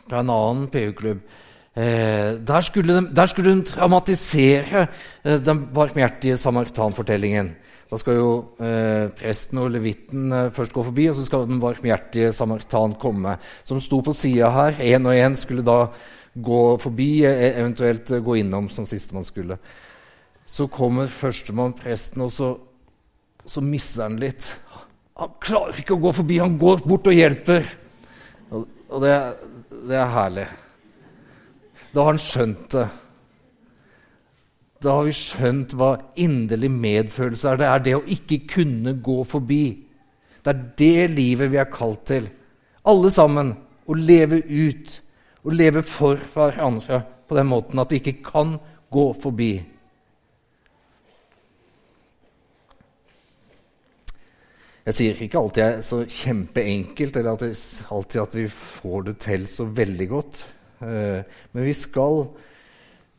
fra 0.09 0.21
en 0.21 0.31
annen 0.31 0.69
PU-klubb, 0.69 1.19
Eh, 1.19 1.50
der, 1.81 2.61
skulle 2.67 2.97
de, 2.97 3.09
der, 3.15 3.27
skulle 3.31 3.53
hun 3.53 3.65
dramatisere 3.65 4.87
eh, 5.25 5.41
den 5.45 5.67
barmhjertige 5.75 6.37
samaritanfortellingen. 6.37 7.55
Da 7.91 7.99
skal 7.99 8.19
jo 8.21 8.31
eh, 8.63 9.09
presten 9.19 9.59
og 9.63 9.73
levitten 9.75 10.33
eh, 10.35 10.51
først 10.55 10.75
gå 10.75 10.85
forbi, 10.87 11.09
og 11.11 11.17
så 11.19 11.27
skal 11.27 11.47
den 11.49 11.61
barmhjertige 11.63 12.33
samaritan 12.35 12.95
komme. 13.01 13.37
Som 13.65 13.81
sto 13.83 14.01
på 14.07 14.15
sida 14.15 14.51
her. 14.55 14.79
Én 14.79 15.07
og 15.07 15.15
én 15.19 15.39
skulle 15.39 15.67
da 15.67 15.89
gå 16.35 16.63
forbi, 16.79 17.25
eventuelt 17.27 18.13
gå 18.23 18.39
innom 18.39 18.69
som 18.71 18.87
sistemann 18.87 19.27
skulle. 19.27 19.59
Så 20.47 20.69
kommer 20.71 21.11
førstemann, 21.11 21.75
presten, 21.79 22.23
og 22.23 22.31
så, 22.35 22.55
så 23.47 23.63
misser 23.63 24.07
han 24.07 24.19
litt. 24.23 24.53
Han 25.19 25.35
klarer 25.43 25.83
ikke 25.83 25.99
å 25.99 26.03
gå 26.03 26.15
forbi, 26.17 26.39
han 26.43 26.59
går 26.59 26.83
bort 26.87 27.11
og 27.11 27.19
hjelper. 27.19 27.67
Og, 28.51 28.67
og 28.91 29.03
det, 29.03 29.15
det 29.91 29.99
er 29.99 30.13
herlig. 30.15 30.47
Da 31.91 32.05
har 32.05 32.13
han 32.13 32.23
skjønt 32.23 32.75
det. 32.75 32.89
da 34.81 34.93
har 34.97 35.09
vi 35.09 35.13
skjønt 35.13 35.75
hva 35.77 35.91
inderlig 36.17 36.71
medfølelse 36.73 37.51
er. 37.51 37.59
Det 37.61 37.67
er 37.69 37.83
det 37.85 37.95
å 37.99 38.05
ikke 38.17 38.39
kunne 38.49 38.95
gå 39.03 39.19
forbi. 39.29 39.65
Det 40.41 40.53
er 40.55 40.63
det 40.79 41.11
livet 41.13 41.51
vi 41.53 41.59
er 41.61 41.69
kalt 41.73 42.07
til. 42.09 42.29
Alle 42.89 43.11
sammen. 43.13 43.53
Å 43.91 43.97
leve 43.97 44.39
ut. 44.47 44.95
Å 45.45 45.53
leve 45.53 45.83
for 45.83 46.21
hverandre 46.33 47.03
på 47.29 47.37
den 47.37 47.51
måten 47.51 47.83
at 47.83 47.93
vi 47.93 48.01
ikke 48.01 48.23
kan 48.25 48.55
gå 48.91 49.05
forbi. 49.21 49.51
Jeg 54.87 54.97
sier 54.97 55.21
ikke 55.23 55.39
alltid 55.39 55.61
det 55.61 55.67
er 55.69 55.85
så 55.87 56.01
kjempeenkelt, 56.09 57.19
eller 57.21 57.37
at 57.37 57.45
alltid 57.93 58.23
at 58.23 58.33
vi 58.35 58.47
får 58.49 59.05
det 59.11 59.17
til 59.23 59.45
så 59.51 59.69
veldig 59.69 60.09
godt. 60.11 60.41
Eh, 60.81 61.23
men 61.53 61.67
vi 61.67 61.75
skal 61.77 62.23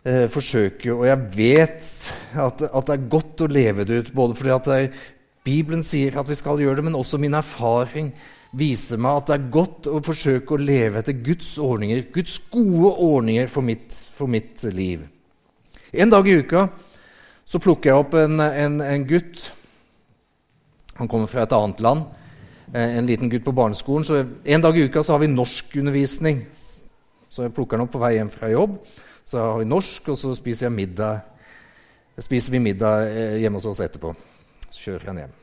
eh, 0.06 0.27
forsøke, 0.32 0.94
og 0.94 1.06
jeg 1.06 1.25
vet 1.36 1.88
at, 2.41 2.62
det 2.62 2.96
er 2.96 3.10
godt 3.12 3.46
å 3.46 3.50
leve 3.51 3.86
det 3.88 4.00
ut. 4.01 4.13
Både 4.18 4.38
fordi 4.38 4.53
at 4.56 4.70
er, 4.75 5.01
Bibelen 5.46 5.86
sier 5.86 6.20
at 6.22 6.30
vi 6.30 6.38
skal 6.38 6.62
gjøre 6.62 6.82
det, 6.82 6.88
men 6.89 6.98
også 6.98 7.20
min 7.22 7.38
erfaring 7.38 8.12
viser 8.58 9.00
meg 9.00 9.22
at 9.22 9.30
det 9.30 9.36
er 9.38 9.51
godt 9.53 9.88
å 9.88 10.01
forsøke 10.03 10.56
å 10.56 10.62
leve 10.62 11.00
etter 11.00 11.15
Guds 11.24 11.53
ordninger, 11.62 12.03
Guds 12.13 12.38
gode 12.51 12.91
ordninger 13.00 13.48
for 13.51 13.65
mitt, 13.65 13.96
for 14.12 14.32
mitt 14.32 14.63
liv. 14.75 15.06
En 15.91 16.12
dag 16.12 16.27
i 16.27 16.38
uka 16.41 16.68
så 17.48 17.60
plukker 17.60 17.91
jeg 17.91 18.03
opp 18.03 18.15
en, 18.20 18.39
en, 18.39 18.82
en 18.84 19.06
gutt. 19.08 19.50
Han 21.00 21.10
kommer 21.12 21.32
fra 21.32 21.46
et 21.46 21.56
annet 21.56 21.82
land. 21.84 22.06
Eh, 22.74 22.98
en 22.98 23.08
liten 23.08 23.32
gutt 23.32 23.44
på 23.44 23.56
barneskolen. 23.56 24.06
Så 24.08 24.22
en 24.22 24.63
dag 24.63 24.77
i 24.77 24.86
uka 24.88 25.03
så 25.03 25.15
har 25.15 25.24
vi 25.24 25.32
norskundervisning. 25.32 26.46
Så 27.32 27.46
jeg 27.46 27.54
plukker 27.56 27.80
den 27.80 27.86
opp 27.86 27.94
på 27.94 28.02
vei 28.02 28.18
hjem 28.18 28.32
fra 28.32 28.50
jobb. 28.52 28.76
Så 29.24 29.40
har 29.40 29.62
vi 29.62 29.70
norsk, 29.70 30.10
og 30.12 30.18
så 30.20 30.34
spiser, 30.36 30.68
jeg 30.68 30.76
middag. 30.76 31.22
spiser 32.20 32.52
vi 32.52 32.60
middag 32.60 33.08
eh, 33.08 33.38
hjemme 33.40 33.62
hos 33.62 33.70
oss 33.72 33.80
etterpå. 33.86 34.12
Så 34.68 34.82
kjører 34.90 35.08
han 35.12 35.22
hjem. 35.22 35.38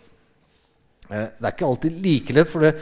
Eh, 1.09 1.31
det 1.39 1.47
er 1.47 1.55
ikke 1.55 1.69
alltid 1.71 2.01
like 2.05 2.37
lett, 2.37 2.51
for 2.53 2.67
det, 2.67 2.75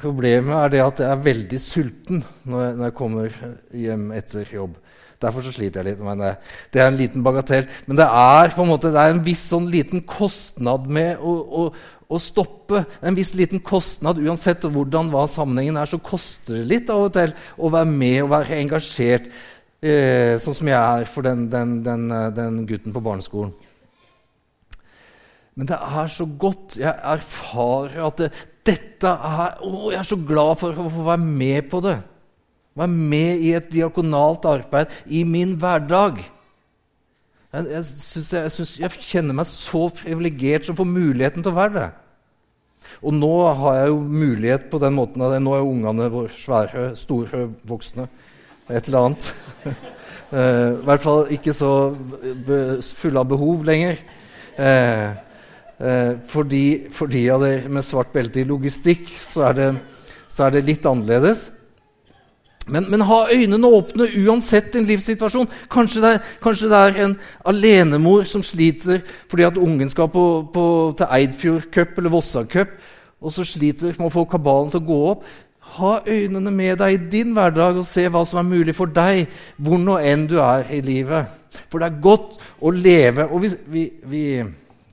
problemet 0.00 0.56
er 0.56 0.74
det 0.74 0.82
at 0.82 1.02
jeg 1.04 1.14
er 1.14 1.26
veldig 1.28 1.60
sulten 1.62 2.24
jeg, 2.42 2.72
når 2.74 2.88
jeg 2.88 2.96
kommer 2.98 3.36
hjem 3.84 4.08
etter 4.18 4.56
jobb. 4.56 4.74
Derfor 5.20 5.44
så 5.44 5.52
sliter 5.52 5.82
jeg 5.82 5.92
litt. 5.92 6.02
men 6.04 6.20
det, 6.22 6.34
det, 6.72 6.80
er 6.80 6.88
en 6.88 6.96
liten 6.96 7.24
bagatell. 7.24 7.66
Men 7.86 7.98
det 7.98 8.06
er 8.08 8.52
på 8.54 8.64
en 8.64 8.70
måte, 8.70 8.92
det 8.92 9.00
er 9.02 9.14
en 9.14 9.24
viss 9.24 9.42
sånn 9.52 9.68
liten 9.72 10.04
kostnad 10.08 10.88
med 10.88 11.20
å, 11.20 11.34
å, 11.60 11.64
å 12.08 12.20
stoppe. 12.20 12.86
En 13.04 13.18
viss 13.18 13.34
liten 13.36 13.60
kostnad, 13.60 14.20
uansett 14.24 14.64
hvordan 14.64 15.12
hva 15.12 15.26
sammenhengen 15.28 15.76
er, 15.80 15.90
så 15.90 16.00
koster 16.00 16.62
det 16.62 16.68
litt 16.72 16.92
av 16.92 17.08
og 17.08 17.16
til 17.18 17.34
å 17.60 17.72
være 17.72 17.90
med 17.92 18.22
og 18.24 18.32
være 18.32 18.60
engasjert, 18.62 19.28
eh, 19.84 20.38
sånn 20.40 20.56
som 20.56 20.72
jeg 20.72 20.80
er 20.80 21.10
for 21.10 21.28
den, 21.28 21.50
den, 21.52 21.80
den, 21.84 22.08
den 22.36 22.62
gutten 22.70 22.96
på 22.96 23.04
barneskolen. 23.04 23.52
Men 25.60 25.68
det 25.68 25.76
er 25.76 26.08
så 26.08 26.24
godt. 26.40 26.78
Jeg 26.80 26.94
erfarer 27.12 28.06
at 28.06 28.22
det, 28.22 28.30
dette 28.64 29.10
er 29.10 29.58
Å, 29.60 29.90
jeg 29.90 29.98
er 30.00 30.08
så 30.08 30.16
glad 30.16 30.56
for 30.62 30.72
å 30.72 30.88
få 30.88 31.04
være 31.10 31.26
med 31.26 31.68
på 31.68 31.82
det. 31.84 31.98
Være 32.78 32.92
med 32.92 33.42
i 33.42 33.54
et 33.58 33.70
diakonalt 33.72 34.46
arbeid 34.46 34.92
i 35.06 35.24
min 35.26 35.56
hverdag. 35.58 36.20
Jeg, 37.50 37.66
jeg, 37.66 37.84
synes 37.84 38.28
jeg, 38.32 38.42
jeg, 38.42 38.52
synes 38.54 38.76
jeg 38.78 39.06
kjenner 39.10 39.34
meg 39.40 39.48
så 39.50 39.88
privilegert 39.90 40.68
som 40.68 40.78
får 40.78 40.86
muligheten 40.86 41.42
til 41.42 41.50
å 41.50 41.58
være 41.58 41.74
det. 41.74 41.88
Og 43.02 43.14
nå 43.16 43.32
har 43.58 43.78
jeg 43.80 43.90
jo 43.90 43.98
mulighet 44.04 44.68
på 44.70 44.78
den 44.82 44.94
måten 44.96 45.24
at 45.24 45.34
nå 45.42 45.56
er 45.56 45.66
ungene 45.66 46.10
våre 46.12 46.30
svære, 46.34 46.90
store, 46.98 47.48
voksne. 47.66 48.06
Et 48.70 48.86
eller 48.86 49.10
annet. 49.10 49.32
Eh, 50.30 50.76
I 50.78 50.84
hvert 50.86 51.02
fall 51.02 51.24
ikke 51.34 51.50
så 51.50 51.68
fulle 52.94 53.18
av 53.18 53.26
behov 53.26 53.64
lenger. 53.66 53.96
for, 54.54 55.16
de, 55.82 56.20
fordi, 56.30 56.62
fordi 56.94 57.22
av 57.34 57.42
dere 57.42 57.72
med 57.72 57.82
svart 57.82 58.12
belte 58.14 58.38
i 58.38 58.46
logistikk 58.46 59.10
så 59.18 59.48
er 59.48 59.56
det, 59.58 59.66
så 60.30 60.44
er 60.46 60.54
det 60.54 60.62
litt 60.68 60.86
annerledes. 60.86 61.48
Men, 62.70 62.86
men, 62.90 63.04
ha 63.06 63.24
øynene 63.32 63.66
åpne 63.66 64.08
uansett 64.24 64.72
din 64.74 64.86
livssituasjon. 64.88 65.50
Kanskje 65.70 66.02
det, 66.02 66.12
er, 66.14 66.32
kanskje 66.42 66.70
det 66.70 66.80
er 66.80 67.02
en 67.04 67.16
alenemor 67.44 68.24
som 68.28 68.44
sliter 68.46 69.02
fordi 69.30 69.46
at 69.48 69.58
ungen 69.60 69.90
skal 69.90 70.08
på, 70.12 70.24
på, 70.54 70.64
til 70.98 71.14
Eidfjord 71.18 71.68
Cup 71.74 71.98
eller 71.98 72.14
Vossa 72.14 72.44
Cup, 72.44 72.72
og 73.20 73.32
så 73.34 73.44
sliter 73.44 73.96
med 73.98 74.08
å 74.08 74.14
få 74.14 74.24
kabalen 74.30 74.72
til 74.72 74.82
å 74.82 74.88
gå 74.88 75.00
opp. 75.10 75.26
Ha 75.76 75.92
øynene 76.06 76.50
med 76.50 76.80
deg 76.80 76.96
i 76.96 77.04
din 77.12 77.34
hverdag 77.36 77.78
og 77.78 77.86
se 77.86 78.06
hva 78.10 78.24
som 78.26 78.40
er 78.40 78.48
mulig 78.48 78.74
for 78.74 78.90
deg, 78.90 79.28
hvor 79.56 79.78
nå 79.78 80.00
enn 80.02 80.26
du 80.30 80.38
er 80.42 80.66
i 80.74 80.80
livet. 80.82 81.36
For 81.70 81.82
det 81.82 81.90
er 81.90 82.02
godt 82.02 82.40
å 82.62 82.72
leve. 82.74 83.26
Og 83.30 83.44
vi, 83.44 83.52
vi, 83.70 83.84
vi 84.10 84.24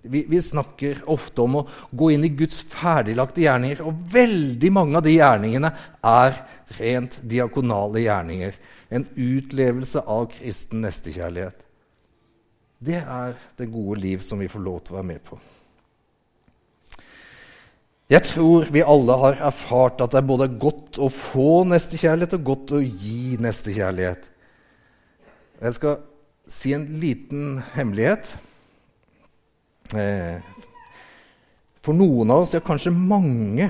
vi, 0.09 0.23
vi, 0.29 0.39
snakker 0.41 1.03
ofte 1.11 1.43
om 1.43 1.59
å 1.59 1.65
gå 1.91 2.09
inn 2.13 2.25
i 2.27 2.33
Guds 2.37 2.59
ferdiglagte 2.71 3.43
gjerninger. 3.43 3.83
Og 3.87 3.99
veldig 4.13 4.71
mange 4.75 4.99
av 4.99 5.05
de 5.05 5.17
gjerningene 5.17 5.71
er 6.07 6.41
rent 6.79 7.19
diakonale 7.27 8.03
gjerninger. 8.05 8.57
En 8.89 9.05
utlevelse 9.13 10.03
av 10.03 10.29
kristen 10.33 10.83
nestekjærlighet. 10.85 11.63
Det 12.77 12.99
er 13.01 13.37
det 13.57 13.71
gode 13.73 14.01
liv 14.03 14.25
som 14.25 14.39
vi 14.39 14.49
får 14.51 14.63
lov 14.63 14.81
til 14.83 14.95
å 14.95 14.99
være 14.99 15.11
med 15.11 15.23
på. 15.25 15.39
Jeg 18.07 18.23
tror 18.23 18.69
vi 18.71 18.85
alle 18.87 19.15
har 19.19 19.41
erfart 19.49 19.99
at 19.99 20.13
det 20.13 20.21
er 20.21 20.27
både 20.29 20.47
godt 20.61 20.99
å 21.03 21.09
få 21.11 21.65
nestekjærlighet 21.67 22.37
og 22.37 22.45
godt 22.53 22.77
å 22.77 22.79
gi 22.79 23.35
nestekjærlighet. 23.43 24.29
Jeg 25.57 25.75
skal 25.75 25.97
si 26.47 26.71
en 26.71 26.85
liten 27.01 27.57
hemmelighet. 27.73 28.31
Eh, 29.95 30.41
for 31.79 31.95
noen 31.95 32.31
av 32.33 32.43
oss, 32.43 32.55
ja, 32.55 32.59
kanskje 32.63 32.91
mange, 32.91 33.69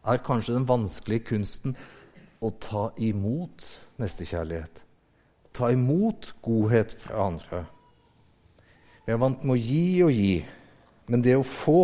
er 0.00 0.22
kanskje 0.24 0.54
den 0.56 0.68
vanskelige 0.68 1.26
kunsten 1.34 1.74
å 2.40 2.48
ta 2.56 2.86
imot 2.96 3.66
nestekjærlighet. 4.00 4.80
Ta 5.52 5.68
imot 5.74 6.30
godhet 6.40 6.94
fra 7.02 7.26
andre. 7.26 7.66
Vi 9.04 9.12
er 9.12 9.20
vant 9.20 9.42
med 9.44 9.58
å 9.58 9.60
gi 9.60 10.02
og 10.06 10.14
gi, 10.14 10.38
men 11.10 11.24
det 11.26 11.36
å 11.36 11.44
få 11.44 11.82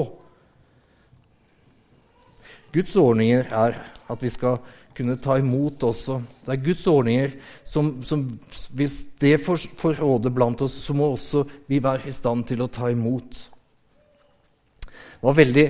Guds 2.72 2.96
ordninger 3.00 3.48
er 3.56 3.76
at 4.12 4.22
vi 4.22 4.30
skal 4.32 4.58
kunne 4.96 5.18
ta 5.20 5.36
imot 5.40 5.84
også. 5.86 6.20
Det 6.46 6.54
er 6.54 6.62
Guds 6.64 6.86
ordninger 6.90 7.34
som, 7.64 7.98
som 8.06 8.24
Hvis 8.76 8.96
det 9.20 9.36
får, 9.44 9.68
får 9.78 10.00
råde 10.00 10.32
blant 10.32 10.62
oss, 10.64 10.78
så 10.86 10.96
må 10.96 11.10
også 11.12 11.44
vi 11.68 11.82
være 11.82 12.08
i 12.08 12.14
stand 12.14 12.46
til 12.48 12.64
å 12.64 12.70
ta 12.72 12.90
imot. 12.92 13.42
Det 14.86 15.24
var 15.24 15.36
veldig, 15.36 15.66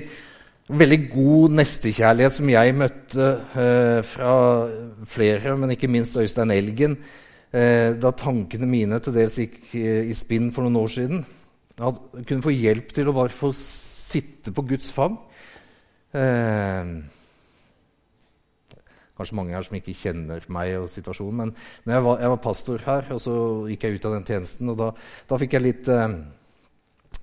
veldig 0.69 0.99
god 1.11 1.55
nestekjærlighet 1.61 2.35
som 2.37 2.51
jeg 2.51 2.75
møtte 2.77 3.29
eh, 3.63 4.01
fra 4.05 4.33
flere, 5.07 5.55
men 5.59 5.73
ikke 5.75 5.89
minst 5.91 6.19
Øystein 6.19 6.51
Elgen, 6.55 6.97
eh, 7.51 7.95
da 7.99 8.11
tankene 8.11 8.69
mine 8.69 8.99
til 9.03 9.15
dels 9.15 9.39
gikk 9.41 9.59
eh, 9.79 10.03
i 10.07 10.15
spinn 10.17 10.51
for 10.55 10.67
noen 10.67 10.81
år 10.83 10.93
siden. 10.97 11.25
Jeg 11.77 12.25
kunne 12.25 12.45
få 12.45 12.55
hjelp 12.55 12.93
til 12.95 13.09
å 13.09 13.15
bare 13.15 13.33
få 13.33 13.51
sitte 13.55 14.53
på 14.55 14.65
Guds 14.71 14.89
fang. 14.93 15.19
Eh, 16.15 16.95
kanskje 19.17 19.37
mange 19.39 19.55
her 19.55 19.65
som 19.65 19.77
ikke 19.77 19.95
kjenner 19.97 20.47
meg 20.53 20.75
og 20.79 20.89
situasjonen. 20.91 21.37
Men, 21.41 21.53
men 21.85 21.95
jeg, 21.97 22.05
var, 22.05 22.19
jeg, 22.23 22.33
var, 22.33 22.41
pastor 22.43 22.83
her, 22.85 23.13
og 23.15 23.21
så 23.23 23.37
gikk 23.71 23.85
jeg 23.87 23.97
ut 23.97 24.09
av 24.09 24.17
den 24.17 24.27
tjenesten. 24.27 24.73
Og 24.73 24.79
da, 24.79 24.89
da 25.29 25.39
fikk 25.41 25.57
jeg 25.57 25.65
litt, 25.65 25.89
eh, 25.93 26.17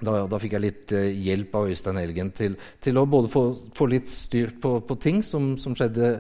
da, 0.01 0.17
da, 0.31 0.41
fikk 0.43 0.57
jeg 0.57 0.65
litt 0.65 0.97
eh, 0.97 1.11
hjelp 1.29 1.61
av 1.61 1.71
Øystein 1.75 2.01
Elgen 2.03 2.33
til, 2.37 2.59
til 2.83 2.99
å 3.01 3.07
både 3.11 3.31
få, 3.33 3.45
få, 3.77 3.89
litt 3.93 4.11
styr 4.13 4.57
på, 4.63 4.79
på 4.89 4.99
ting 5.03 5.23
som, 5.27 5.55
som, 5.61 5.77
skjedde. 5.79 6.17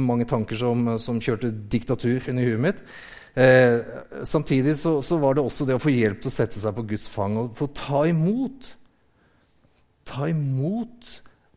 Mange 0.00 0.24
tanker 0.24 0.56
som, 0.56 0.94
som 1.02 1.18
kjørte 1.20 1.52
diktatur 1.72 2.30
inni 2.30 2.46
huet 2.46 2.62
mitt. 2.62 2.86
Eh, 3.34 3.80
samtidig 4.22 4.76
så, 4.78 5.00
så, 5.02 5.18
var 5.18 5.34
det 5.34 5.42
også 5.42 5.66
det 5.66 5.74
å 5.74 5.82
få 5.82 5.90
hjelp 5.90 6.22
til 6.22 6.30
å 6.30 6.34
sette 6.36 6.60
seg 6.60 6.76
på 6.76 6.86
Guds 6.94 7.10
fang 7.10 7.36
og 7.40 7.52
få 7.58 7.68
ta 7.74 8.04
imot. 8.08 8.70
Ta 10.06 10.28
imot 10.30 11.10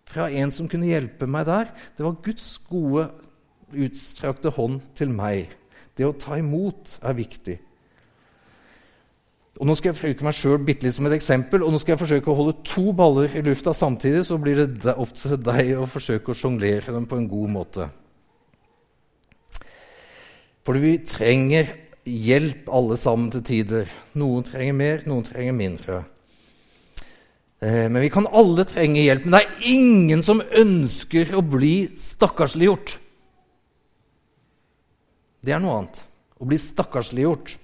fra 0.08 0.30
en 0.32 0.52
som 0.54 0.70
kunne 0.72 0.90
hjelpe 0.90 1.28
meg 1.30 1.48
der. 1.48 1.72
Det 1.98 2.06
var 2.06 2.20
Guds 2.26 2.50
gode 2.70 3.08
utstrakte 3.76 4.52
hånd 4.56 4.82
til 4.98 5.12
meg. 5.14 5.52
Det 5.98 6.06
å 6.08 6.16
ta 6.16 6.38
imot 6.40 7.00
er 7.02 7.18
viktig. 7.18 7.58
Og 9.58 9.66
Nå 9.66 9.74
skal 9.74 9.90
jeg 9.90 9.98
bruke 9.98 10.28
meg 10.28 10.36
sjøl 10.38 10.60
litt 10.68 10.86
som 10.94 11.08
et 11.10 11.16
eksempel, 11.18 11.64
og 11.66 11.72
nå 11.74 11.80
skal 11.82 11.96
jeg 11.96 12.02
forsøke 12.04 12.30
å 12.30 12.38
holde 12.38 12.60
to 12.68 12.92
baller 12.94 13.32
i 13.34 13.42
lufta 13.42 13.74
samtidig. 13.74 14.22
Så 14.28 14.38
blir 14.42 14.62
det 14.70 14.94
opp 14.94 15.16
til 15.18 15.40
deg 15.42 15.72
å 15.80 15.88
forsøke 15.90 16.32
å 16.32 16.38
sjonglere 16.38 16.94
dem 16.94 17.08
på 17.10 17.18
en 17.18 17.30
god 17.32 17.54
måte. 17.56 17.88
Fordi 20.68 20.84
vi 20.84 20.94
trenger 21.10 21.74
hjelp 22.06 22.70
alle 22.70 23.00
sammen 23.02 23.32
til 23.34 23.44
tider. 23.50 23.90
Noen 24.20 24.46
trenger 24.46 24.78
mer, 24.78 25.04
noen 25.10 25.26
trenger 25.26 25.58
mindre. 25.58 26.04
Eh, 27.58 27.88
men 27.90 28.02
vi 28.04 28.12
kan 28.14 28.30
alle 28.30 28.66
trenge 28.70 29.02
hjelp. 29.02 29.26
Men 29.26 29.40
det 29.40 29.42
er 29.42 29.70
ingen 29.74 30.22
som 30.26 30.44
ønsker 30.46 31.34
å 31.34 31.42
bli 31.42 31.90
stakkarsliggjort. 31.98 32.98
Det 35.48 35.56
er 35.56 35.64
noe 35.64 35.80
annet. 35.80 36.04
Å 36.44 36.46
bli 36.50 36.60
stakkarsliggjort. 36.60 37.56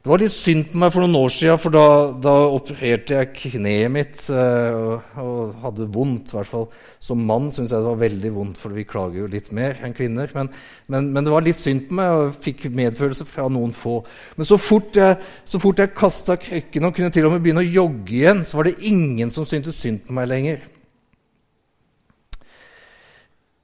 Det 0.00 0.08
var 0.08 0.22
litt 0.22 0.32
synd 0.32 0.70
på 0.70 0.78
meg 0.80 0.94
for 0.94 1.04
noen 1.04 1.16
år 1.18 1.32
siden, 1.34 1.58
for 1.60 1.74
da, 1.74 1.88
da 2.24 2.32
opererte 2.54 3.18
jeg 3.18 3.50
kneet 3.52 3.92
mitt 3.92 4.22
eh, 4.32 4.72
og, 4.72 5.10
og, 5.20 5.50
hadde 5.60 5.88
vondt. 5.92 6.32
I 6.32 6.38
hvert 6.38 6.48
fall 6.48 6.64
som 6.96 7.20
mann 7.28 7.50
syns 7.52 7.74
jeg 7.74 7.84
det 7.84 7.90
var 7.90 7.98
veldig 8.00 8.30
vondt, 8.32 8.60
for 8.62 8.72
vi 8.72 8.86
klager 8.88 9.20
jo 9.20 9.28
litt 9.28 9.50
mer 9.52 9.76
enn 9.84 9.92
kvinner. 9.92 10.32
Men, 10.32 10.48
men, 10.88 11.10
men 11.12 11.28
det 11.28 11.34
var 11.34 11.44
litt 11.44 11.60
synd 11.60 11.90
på 11.90 11.98
meg, 11.98 12.14
og 12.14 12.22
jeg 12.24 12.38
fikk 12.46 12.64
medfølelse 12.78 13.26
fra 13.28 13.44
noen 13.52 13.76
få. 13.76 13.98
Men 14.40 14.48
så 14.48 14.56
fort 14.56 14.96
jeg, 14.96 15.18
så 15.44 15.60
fort 15.60 15.84
jeg 15.84 15.92
kasta 15.98 16.38
krykken 16.40 16.88
og 16.88 16.96
kunne 16.96 17.12
til 17.12 17.28
og 17.28 17.34
med 17.36 17.44
begynne 17.44 17.66
å 17.66 17.68
jogge 17.68 18.16
igjen, 18.22 18.40
så 18.48 18.56
var 18.62 18.70
det 18.70 18.78
ingen 18.88 19.28
som 19.34 19.44
syntes 19.44 19.82
synd 19.84 20.00
på 20.08 20.16
meg 20.16 20.32
lenger. 20.32 20.64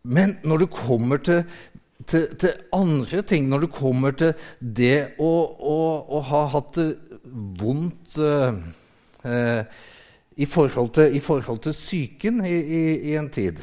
Men 0.04 0.36
når 0.44 0.66
det 0.66 0.70
kommer 0.76 1.24
til 1.24 1.46
til, 2.06 2.26
til, 2.38 2.54
andre 2.74 3.22
ting 3.26 3.48
når 3.50 3.66
det 3.66 3.72
kommer 3.74 4.16
til 4.18 4.48
det 4.60 5.18
å, 5.22 5.30
å, 5.56 5.78
å 6.16 6.22
ha 6.30 6.42
hatt 6.54 6.78
det 6.78 6.88
vondt 7.60 8.18
eh, 8.22 8.58
eh, 9.26 9.78
i, 10.36 10.46
forhold 10.46 10.92
til, 10.96 11.16
i 11.16 11.22
forhold 11.22 11.62
til 11.66 11.76
psyken 11.76 12.42
i, 12.46 12.54
i, 12.54 12.82
i, 13.10 13.16
en 13.18 13.30
tid. 13.32 13.62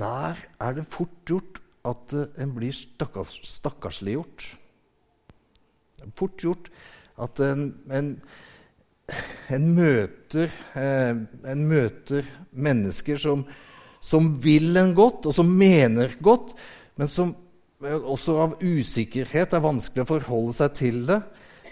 Der 0.00 0.38
er 0.60 0.78
det 0.78 0.86
fort 0.88 1.28
gjort 1.28 1.60
at 1.84 2.14
uh, 2.16 2.26
en 2.40 2.52
blir 2.56 2.72
stakkars, 2.76 3.38
stakkarsliggjort. 3.48 4.46
Fort 6.16 6.44
gjort 6.44 6.70
at 7.20 7.40
en, 7.44 7.66
en, 7.92 8.14
en, 9.52 9.66
møter, 9.76 10.52
eh, 10.78 11.12
en 11.52 11.66
møter 11.68 12.28
mennesker 12.52 13.20
som 13.20 13.44
som 14.00 14.32
vil 14.40 14.76
en 14.80 14.94
godt, 14.96 15.28
og 15.28 15.36
som 15.36 15.50
mener 15.60 16.16
godt, 16.24 16.54
men 16.96 17.10
som 17.10 17.34
også 17.80 18.36
av 18.42 18.56
usikkerhet 18.60 19.54
er 19.56 19.64
vanskelig 19.64 20.04
å 20.04 20.10
forholde 20.10 20.56
seg 20.56 20.74
til 20.76 21.04
det. 21.08 21.20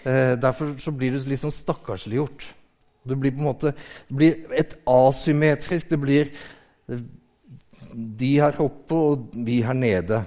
Eh, 0.07 0.33
derfor 0.41 0.73
blir 0.95 1.13
du 1.13 1.19
liksom 1.19 1.51
sånn 1.51 1.57
stakkarsliggjort. 1.59 2.47
Du 3.05 3.15
blir 3.15 3.33
på 3.33 3.41
en 3.41 3.49
måte 3.49 3.73
det 3.73 4.15
blir 4.15 4.55
et 4.57 4.73
asymmetrisk 4.89 5.89
Det 5.89 5.99
blir 5.99 6.31
de 7.93 8.31
her 8.41 8.57
oppe 8.61 8.95
og 8.95 9.35
vi 9.45 9.61
her 9.65 9.77
nede. 9.77 10.23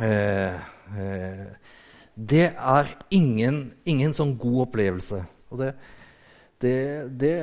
Eh, 0.00 0.54
eh, 0.96 1.46
det 2.14 2.46
er 2.52 2.94
ingen, 3.10 3.70
ingen 3.84 4.14
sånn 4.16 4.36
god 4.38 4.66
opplevelse. 4.68 5.20
Og 5.50 5.62
det, 5.62 5.74
det, 6.62 6.76
det 7.20 7.34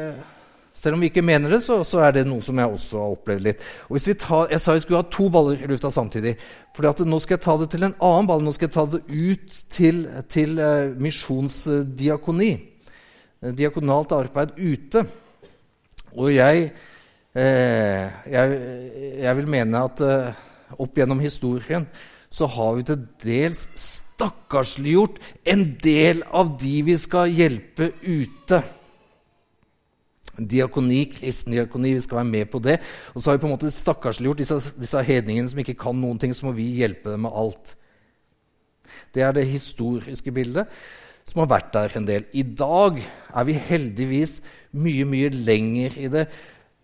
selv 0.77 0.93
om 0.93 1.01
vi 1.01 1.09
ikke 1.09 1.25
mener 1.25 1.49
det, 1.49 1.61
så, 1.65 1.79
så, 1.87 2.03
er 2.05 2.13
det 2.13 2.27
noe 2.29 2.43
som 2.45 2.59
jeg 2.61 2.69
også 2.69 2.99
har 3.01 3.13
opplevd 3.15 3.45
litt. 3.47 3.63
Og 3.89 3.97
tar, 4.21 4.51
Jeg 4.51 4.61
sa 4.61 4.75
vi 4.75 4.83
skulle 4.83 5.01
ha 5.01 5.09
to 5.09 5.25
baller 5.33 5.57
i 5.57 5.69
lufta 5.71 5.89
samtidig. 5.89 6.35
For 6.77 6.85
nå 6.85 7.19
skal 7.23 7.37
jeg 7.37 7.45
ta 7.47 7.55
det 7.57 7.69
til 7.73 7.87
en 7.87 7.95
annen 7.97 8.29
ball. 8.29 8.43
Nå 8.45 8.53
skal 8.53 8.69
jeg 8.69 8.75
ta 8.75 8.85
det 8.93 9.01
ut 9.09 9.57
til, 9.73 10.03
til 10.29 10.61
uh, 10.61 10.93
misjonsdiakoni. 11.01 12.51
Uh, 13.41 13.49
diakonalt 13.57 14.13
arbeid 14.19 14.53
ute. 14.61 15.01
Og 16.13 16.29
jeg, 16.35 16.69
uh, 17.33 18.05
jeg, 18.29 18.61
jeg, 19.17 19.35
vil 19.41 19.51
mene 19.57 19.81
at 19.89 20.05
opp 20.77 20.97
gjennom 20.99 21.25
historien 21.25 21.89
så 22.29 22.45
har 22.53 22.73
vi 22.77 22.85
til 22.85 23.01
dels 23.23 23.65
stakkarsliggjort 23.81 25.21
en 25.49 25.69
del 25.81 26.25
av 26.27 26.53
de 26.61 26.81
vi 26.85 26.97
skal 27.01 27.31
hjelpe 27.33 27.95
ute 28.03 28.61
diakoni, 30.37 31.01
kristen 31.11 31.55
diakoni, 31.55 31.95
vi 31.97 32.03
skal 32.03 32.21
være 32.21 32.31
med 32.31 32.51
på 32.51 32.61
det. 32.63 32.77
Og 33.13 33.21
så 33.21 33.31
har 33.31 33.37
vi 33.37 33.43
på 33.43 33.49
en 33.49 33.55
måte 33.55 33.73
stakkarsliggjort 33.73 34.43
disse, 34.43 34.59
disse 34.77 35.03
hedningene 35.09 35.49
som 35.51 35.63
ikke 35.63 35.77
kan 35.79 35.97
noen 35.97 36.21
ting. 36.21 36.35
Så 36.35 36.47
må 36.47 36.53
vi 36.57 36.69
hjelpe 36.77 37.13
dem 37.13 37.25
med 37.25 37.35
alt. 37.35 37.75
Det 39.13 39.25
er 39.25 39.35
det 39.35 39.47
historiske 39.49 40.31
bildet 40.31 40.69
som 41.27 41.41
har 41.43 41.49
vært 41.51 41.73
der 41.73 41.97
en 41.99 42.05
del. 42.07 42.27
I 42.31 42.43
dag 42.55 43.01
er 43.01 43.47
vi 43.47 43.57
heldigvis 43.59 44.39
mye, 44.79 45.07
mye 45.09 45.31
lenger 45.33 45.97
i 45.99 46.11
det. 46.11 46.27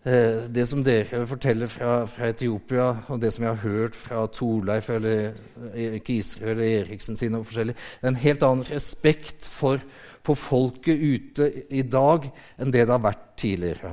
Eh, 0.04 0.42
det 0.52 0.66
som 0.68 0.82
dere 0.84 1.22
forteller 1.26 1.70
fra, 1.72 2.02
fra, 2.04 2.28
Etiopia, 2.28 2.90
og 3.08 3.22
det 3.22 3.32
som 3.32 3.46
jeg 3.46 3.54
har 3.54 3.62
hørt 3.62 3.94
fra 3.96 4.26
Torleif 4.28 4.90
eller 4.92 5.32
Erik 5.72 6.10
Israel 6.12 6.58
eller 6.58 6.82
Eriksen 6.82 7.16
sine 7.16 7.40
og 7.40 7.46
forskjellig, 7.48 7.72
det 7.74 8.04
er 8.04 8.12
en 8.12 8.24
helt 8.26 8.44
annen 8.44 8.68
respekt 8.68 9.48
for 9.48 9.80
for 10.24 10.38
folket 10.40 11.00
ute 11.00 11.50
i 11.74 11.84
dag 11.84 12.26
enn 12.58 12.72
det 12.72 12.86
det 12.86 12.92
har 12.94 13.02
vært 13.04 13.24
tidligere. 13.40 13.92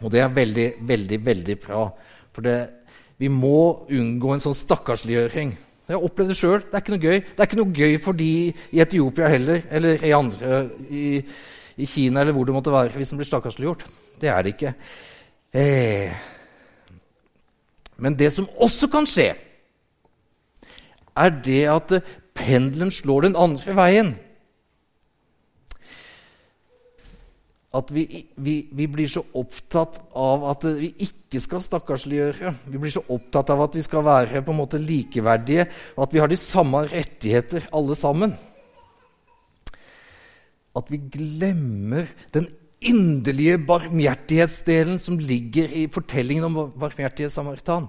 Og 0.00 0.12
det 0.12 0.22
er 0.24 0.32
veldig, 0.34 0.68
veldig, 0.88 1.18
veldig 1.24 1.56
bra. 1.60 1.84
For 2.34 2.46
det, 2.46 2.56
vi 3.20 3.28
må 3.32 3.86
unngå 3.92 4.32
en 4.34 4.42
sånn 4.42 4.56
stakkarsliggjøring. 4.56 5.52
Jeg 5.90 5.98
har 5.98 6.06
opplevd 6.06 6.32
det 6.32 6.38
sjøl. 6.38 6.60
Det 6.64 6.76
er 6.76 6.82
ikke 6.84 6.94
noe 6.94 7.04
gøy. 7.04 7.18
Det 7.20 7.42
er 7.42 7.48
ikke 7.48 7.60
noe 7.60 7.76
gøy 7.76 7.96
for 8.02 8.16
de 8.16 8.30
i 8.50 8.82
Etiopia 8.82 9.30
heller, 9.32 9.64
eller 9.74 10.04
i 10.06 10.12
andre 10.16 10.60
i, 10.86 11.04
i 11.82 11.88
Kina 11.90 12.22
eller 12.22 12.36
hvor 12.36 12.48
det 12.48 12.54
måtte 12.56 12.74
være, 12.74 12.94
hvis 12.96 13.12
den 13.12 13.20
blir 13.20 13.28
stakkarsliggjort. 13.28 13.84
Det 14.22 14.30
er 14.30 14.46
det 14.46 14.54
ikke. 14.54 14.74
Eh. 15.52 16.14
Men 18.00 18.16
det 18.16 18.30
som 18.32 18.48
også 18.56 18.88
kan 18.92 19.08
skje, 19.08 19.32
er 21.20 21.32
det 21.44 21.62
at 21.68 21.96
pendelen 22.38 22.94
slår 22.94 23.26
den 23.26 23.36
andre 23.36 23.76
veien. 23.76 24.14
At 27.70 27.90
vi, 27.94 28.04
vi, 28.34 28.54
vi, 28.74 28.86
blir 28.90 29.06
så 29.10 29.22
opptatt 29.38 30.00
av 30.18 30.42
at 30.50 30.64
vi 30.74 30.90
ikke 31.06 31.38
skal 31.38 31.62
stakkarsliggjøre. 31.62 32.54
Vi 32.66 32.80
blir 32.82 32.90
så 32.90 33.04
opptatt 33.14 33.52
av 33.54 33.62
at 33.68 33.76
vi 33.78 33.84
skal 33.84 34.02
være 34.06 34.42
på 34.42 34.50
en 34.50 34.58
måte 34.58 34.80
likeverdige, 34.82 35.68
og 35.94 36.08
at 36.08 36.16
vi 36.16 36.22
har 36.22 36.32
de 36.32 36.38
samme 36.40 36.82
rettigheter 36.90 37.68
alle 37.76 37.94
sammen. 37.98 38.34
At 40.74 40.90
vi 40.90 40.98
glemmer 41.14 42.10
den 42.34 42.50
inderlige 42.80 43.60
barmhjertighetsdelen 43.68 44.98
som 44.98 45.20
ligger 45.20 45.70
i 45.70 45.86
fortellingen 45.92 46.48
om 46.48 46.58
barmhjertige 46.74 47.30
samaritan. 47.30 47.86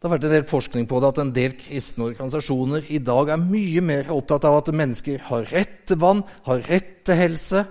Det 0.00 0.06
har 0.06 0.14
vært 0.14 0.28
en 0.28 0.32
del 0.32 0.46
forskning 0.48 0.86
på 0.88 1.02
det 1.02 1.10
at 1.10 1.18
en 1.20 1.34
del 1.34 1.58
kristne 1.58 2.06
organisasjoner 2.12 2.86
i 2.94 3.02
dag 3.04 3.34
er 3.34 3.42
mye 3.42 3.82
mer 3.84 4.14
opptatt 4.14 4.46
av 4.48 4.60
at 4.62 4.70
mennesker 4.72 5.26
har 5.26 5.50
rett 5.50 5.82
til 5.90 5.98
vann, 6.00 6.22
har 6.46 6.62
rett 6.70 6.94
til 7.04 7.18
helse, 7.18 7.66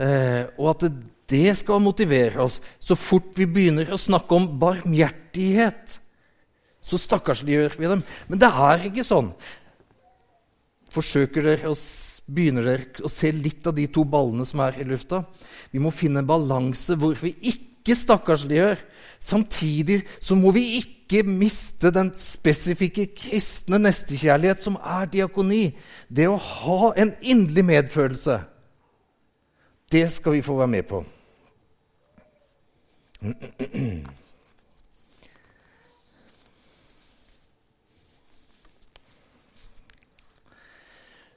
og 0.00 0.66
at 0.72 0.86
det 1.30 1.54
skal 1.60 1.82
motivere 1.82 2.42
oss 2.42 2.58
så 2.82 2.96
fort 2.98 3.36
vi 3.38 3.46
begynner 3.46 3.92
å 3.92 4.00
snakke 4.00 4.34
om 4.36 4.48
barmhjertighet. 4.60 5.98
Så 6.80 6.98
stakkarsliggjør 6.98 7.76
vi 7.78 7.90
dem. 7.92 8.04
Men 8.28 8.40
det 8.40 8.50
er 8.50 8.86
ikke 8.88 9.06
sånn. 9.06 9.30
Forsøker 10.90 11.46
dere 11.46 11.70
å, 11.70 11.76
begynner 12.26 12.66
dere 12.66 13.06
å 13.06 13.12
se 13.12 13.30
litt 13.34 13.66
av 13.68 13.76
de 13.76 13.86
to 13.92 14.06
ballene 14.08 14.46
som 14.48 14.62
er 14.64 14.80
i 14.80 14.86
lufta? 14.88 15.22
Vi 15.70 15.82
må 15.82 15.92
finne 15.94 16.24
en 16.24 16.30
balanse 16.30 16.96
hvor 16.98 17.14
vi 17.20 17.36
ikke 17.52 17.94
stakkarsliggjør. 17.94 18.80
Samtidig 19.20 20.00
så 20.18 20.34
må 20.38 20.54
vi 20.56 20.80
ikke 20.80 21.22
miste 21.28 21.92
den 21.92 22.08
spesifikke 22.16 23.10
kristne 23.12 23.78
nestekjærlighet 23.84 24.62
som 24.62 24.80
er 24.80 25.10
diakoni. 25.12 25.76
Det 26.08 26.26
å 26.30 26.40
ha 26.40 26.94
en 26.98 27.12
inderlig 27.20 27.66
medfølelse. 27.68 28.40
Det 29.90 30.06
skal 30.10 30.32
vi 30.32 30.42
få 30.42 30.54
være 30.56 30.70
med 30.70 30.82
på. 30.86 31.04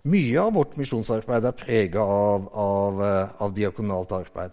Mye 0.04 0.38
av 0.38 0.52
vårt 0.54 0.76
misjonsarbeid 0.78 1.48
er 1.48 1.56
prega 1.58 2.04
av, 2.04 2.46
av, 2.54 3.02
av, 3.40 3.56
diakonalt 3.56 4.14
arbeid. 4.20 4.52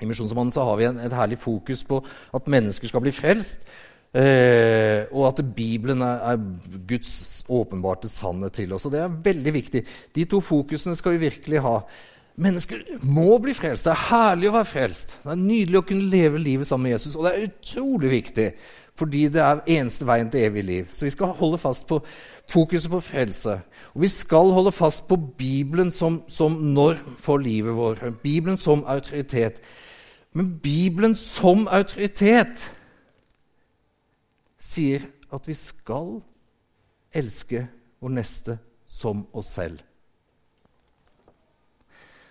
I 0.00 0.08
Misjonsmannen 0.08 0.52
har 0.56 0.76
vi 0.80 0.88
en, 0.88 0.98
et 1.04 1.14
herlig 1.14 1.38
fokus 1.38 1.84
på 1.86 2.00
at 2.34 2.48
mennesker 2.50 2.88
skal 2.88 3.04
bli 3.04 3.12
frelst, 3.12 3.68
eh, 4.16 5.04
og 5.12 5.28
at 5.28 5.42
Bibelen 5.54 6.00
er, 6.02 6.24
er 6.32 6.80
Guds 6.88 7.44
åpenbarte 7.52 8.08
sannhet 8.08 8.56
til 8.56 8.72
oss. 8.72 8.88
Og 8.88 8.96
Det 8.96 9.04
er 9.04 9.20
veldig 9.28 9.52
viktig. 9.60 9.84
De 10.16 10.24
to 10.24 10.40
fokusene 10.40 10.96
skal 10.98 11.18
vi 11.18 11.28
virkelig 11.28 11.60
ha. 11.68 11.76
Mennesker 12.40 12.82
må 13.04 13.34
bli 13.42 13.52
frelst. 13.56 13.84
Det 13.84 13.92
er 13.92 14.04
herlig 14.08 14.48
å 14.48 14.54
være 14.54 14.68
frelst. 14.68 15.16
Det 15.22 15.32
er 15.32 15.40
nydelig 15.40 15.80
å 15.80 15.86
kunne 15.90 16.10
leve 16.12 16.40
livet 16.40 16.68
sammen 16.68 16.88
med 16.88 16.94
Jesus. 16.96 17.16
Og 17.18 17.26
det 17.26 17.32
er 17.32 17.48
utrolig 17.50 18.12
viktig, 18.14 18.46
fordi 18.96 19.26
det 19.32 19.42
er 19.44 19.60
eneste 19.76 20.08
veien 20.08 20.30
til 20.32 20.46
evig 20.46 20.64
liv. 20.64 20.86
Så 20.92 21.04
vi 21.04 21.12
skal 21.12 21.34
holde 21.36 21.60
fast 21.60 21.86
på 21.90 22.00
fokuset 22.50 22.90
på 22.92 23.02
frelse. 23.04 23.58
Og 23.92 24.06
vi 24.06 24.10
skal 24.12 24.54
holde 24.56 24.72
fast 24.72 25.04
på 25.08 25.18
Bibelen 25.38 25.92
som, 25.92 26.22
som 26.28 26.56
norm 26.72 27.16
for 27.20 27.42
livet 27.42 27.76
vårt. 27.76 28.04
Bibelen 28.22 28.56
som 28.56 28.84
autoritet. 28.88 29.60
Men 30.32 30.54
Bibelen 30.62 31.14
som 31.14 31.68
autoritet 31.68 32.70
sier 34.60 35.06
at 35.32 35.46
vi 35.48 35.54
skal 35.56 36.20
elske 37.12 37.66
vår 38.00 38.16
neste 38.16 38.58
som 38.88 39.26
oss 39.32 39.54
selv. 39.56 39.80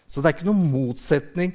Så 0.09 0.21
det 0.21 0.29
er 0.29 0.37
ikke 0.39 0.49
noen 0.49 0.71
motsetning 0.73 1.53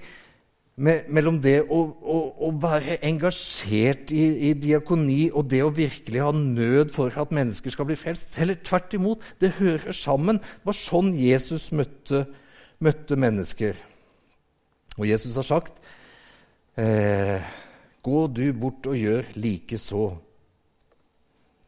mellom 0.75 1.37
det 1.39 1.61
å, 1.71 1.81
å, 1.87 2.17
å, 2.49 2.49
være 2.59 2.97
engasjert 3.07 4.11
i, 4.15 4.25
i, 4.49 4.53
diakoni 4.59 5.29
og 5.31 5.47
det 5.53 5.61
å 5.63 5.71
virkelig 5.75 6.23
ha 6.25 6.33
nød 6.35 6.91
for 6.95 7.15
at 7.21 7.35
mennesker 7.35 7.75
skal 7.75 7.87
bli 7.87 7.99
frelst. 7.99 8.35
Eller 8.43 8.59
tvert 8.59 8.95
imot. 8.99 9.23
Det 9.39 9.55
hører 9.61 9.95
sammen. 9.95 10.41
Det 10.43 10.71
var 10.71 10.79
sånn 10.79 11.13
Jesus 11.15 11.69
møtte, 11.75 12.25
møtte 12.83 13.19
mennesker. 13.19 13.79
Og 14.99 15.07
Jesus 15.07 15.39
har 15.39 15.47
sagt 15.47 15.79
eh, 16.79 17.43
Gå 18.05 18.27
du 18.35 18.45
bort 18.59 18.87
og 18.91 18.99
gjør 18.99 19.31
like 19.39 19.79
så. 19.81 20.11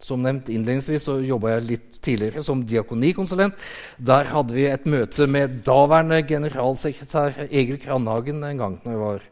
Som 0.02 0.20
nevnt 0.24 0.50
innledningsvis 0.52 1.06
så 1.09 1.16
jobba 1.24 1.54
jeg 1.54 1.68
litt 1.70 2.00
tidligere 2.04 2.42
som 2.44 2.61
diakonikonsulent. 2.68 3.56
Der 3.96 4.28
hadde 4.28 4.56
vi 4.56 4.66
et 4.68 4.85
møte 4.88 5.28
med 5.30 5.62
daværende 5.64 6.20
generalsekretær 6.28 7.46
Egil 7.48 7.80
Kranhagen 7.80 8.44
en 8.44 8.61
gang. 8.61 8.80
når 8.85 8.92
det 8.92 9.00
var 9.00 9.22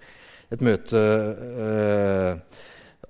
et 0.54 0.64
møte 0.64 1.02
eh, 1.66 2.62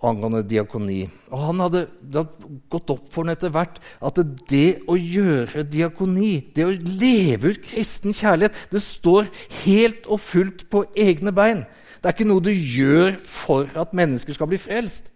angående 0.05 0.43
diakoni. 0.47 1.05
Og 1.31 1.47
han 1.47 1.63
hadde, 1.65 1.85
det 2.03 2.25
hadde 2.25 2.51
gått 2.73 2.93
opp 2.95 3.07
for 3.13 3.25
ham 3.25 3.33
etter 3.35 3.53
hvert 3.55 3.79
at 4.05 4.21
det 4.51 4.83
å 4.91 4.99
gjøre 4.99 5.65
diakoni, 5.71 6.35
det 6.57 6.67
å 6.67 6.75
leve 6.75 7.55
ut 7.55 7.65
kristen 7.65 8.17
kjærlighet, 8.17 8.59
det 8.73 8.83
står 8.83 9.31
helt 9.63 10.11
og 10.11 10.23
fullt 10.25 10.67
på 10.73 10.85
egne 11.07 11.33
bein. 11.35 11.65
Det 12.01 12.11
er 12.11 12.17
ikke 12.19 12.29
noe 12.29 12.45
du 12.45 12.53
gjør 12.53 13.15
for 13.25 13.71
at 13.81 13.97
mennesker 13.97 14.37
skal 14.37 14.51
bli 14.51 14.61
frelst. 14.61 15.14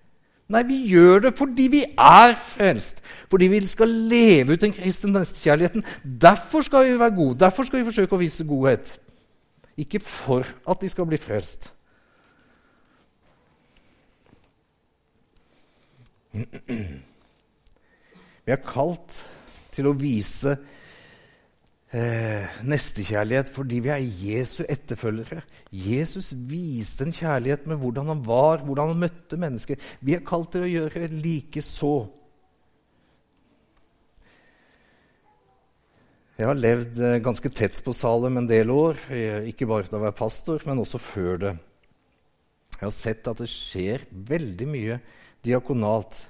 Nei, 0.49 0.63
vi 0.65 0.79
gjør 0.89 1.27
det 1.27 1.35
fordi 1.37 1.67
vi 1.69 1.83
er 1.85 2.33
frelst. 2.41 3.03
Fordi 3.29 3.51
vi 3.53 3.61
skal 3.69 3.89
leve 3.89 4.57
ut 4.57 4.63
den 4.63 4.73
kristne 4.73 5.13
nestekjærligheten. 5.13 5.85
Derfor 6.21 6.65
skal 6.65 6.87
vi 6.89 6.99
være 6.99 7.17
gode. 7.17 7.39
Derfor 7.41 7.69
skal 7.69 7.83
vi 7.83 7.89
forsøke 7.91 8.17
å 8.17 8.23
vise 8.23 8.47
godhet. 8.49 8.95
Ikke 9.79 10.01
for 10.01 10.49
at 10.69 10.81
de 10.81 10.89
skal 10.89 11.07
bli 11.07 11.21
frelst. 11.21 11.69
Vi 18.49 18.53
er 18.55 18.65
kalt 18.65 19.21
til 19.75 19.87
å 19.91 19.97
vise 20.01 20.57
eh, 21.95 22.61
nestekjærlighet 22.69 23.51
fordi 23.53 23.81
vi 23.85 23.93
er 23.95 24.05
Jesu 24.05 24.63
etterfølgere. 24.69 25.43
Jesus 25.73 26.33
viste 26.49 27.07
en 27.07 27.15
kjærlighet 27.15 27.67
med 27.67 27.81
hvordan 27.81 28.13
han 28.13 28.23
var, 28.27 28.65
hvordan 28.65 28.93
han 28.93 29.03
møtte 29.07 29.41
mennesker. 29.41 29.81
Vi 30.01 30.17
er 30.17 30.27
kalt 30.27 30.53
til 30.53 30.67
å 30.67 30.73
gjøre 30.73 31.11
like 31.15 31.63
så. 31.65 31.97
Jeg 36.39 36.47
har 36.47 36.59
levd 36.59 37.01
eh, 37.03 37.21
ganske 37.25 37.51
tett 37.51 37.81
på 37.83 37.93
Salem 37.97 38.37
en 38.39 38.47
del 38.47 38.71
år, 38.71 39.01
eh, 39.11 39.49
ikke 39.51 39.67
bare 39.67 39.89
da 39.91 39.97
jeg 39.97 40.07
var 40.07 40.19
pastor, 40.21 40.63
men 40.69 40.79
også 40.79 41.01
før 41.03 41.41
det. 41.43 41.55
Jeg 42.79 42.85
har 42.85 42.95
sett 42.95 43.27
at 43.27 43.41
det 43.43 43.49
skjer 43.51 44.05
veldig 44.13 44.69
mye 44.71 45.01
diakonalt 45.43 46.21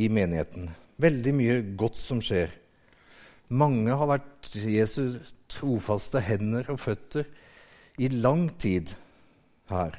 i 0.00 0.06
menigheten. 0.08 0.70
Veldig 1.00 1.34
mye 1.36 1.58
godt 1.76 2.00
som 2.00 2.22
skjer. 2.24 2.54
Mange 3.50 3.96
har 3.98 4.06
vært 4.06 4.52
Jesus 4.54 5.34
trofaste 5.50 6.22
hender 6.22 6.68
og 6.70 6.78
føtter 6.78 7.26
i 7.98 8.08
lang 8.12 8.46
tid 8.62 8.94
her. 9.70 9.98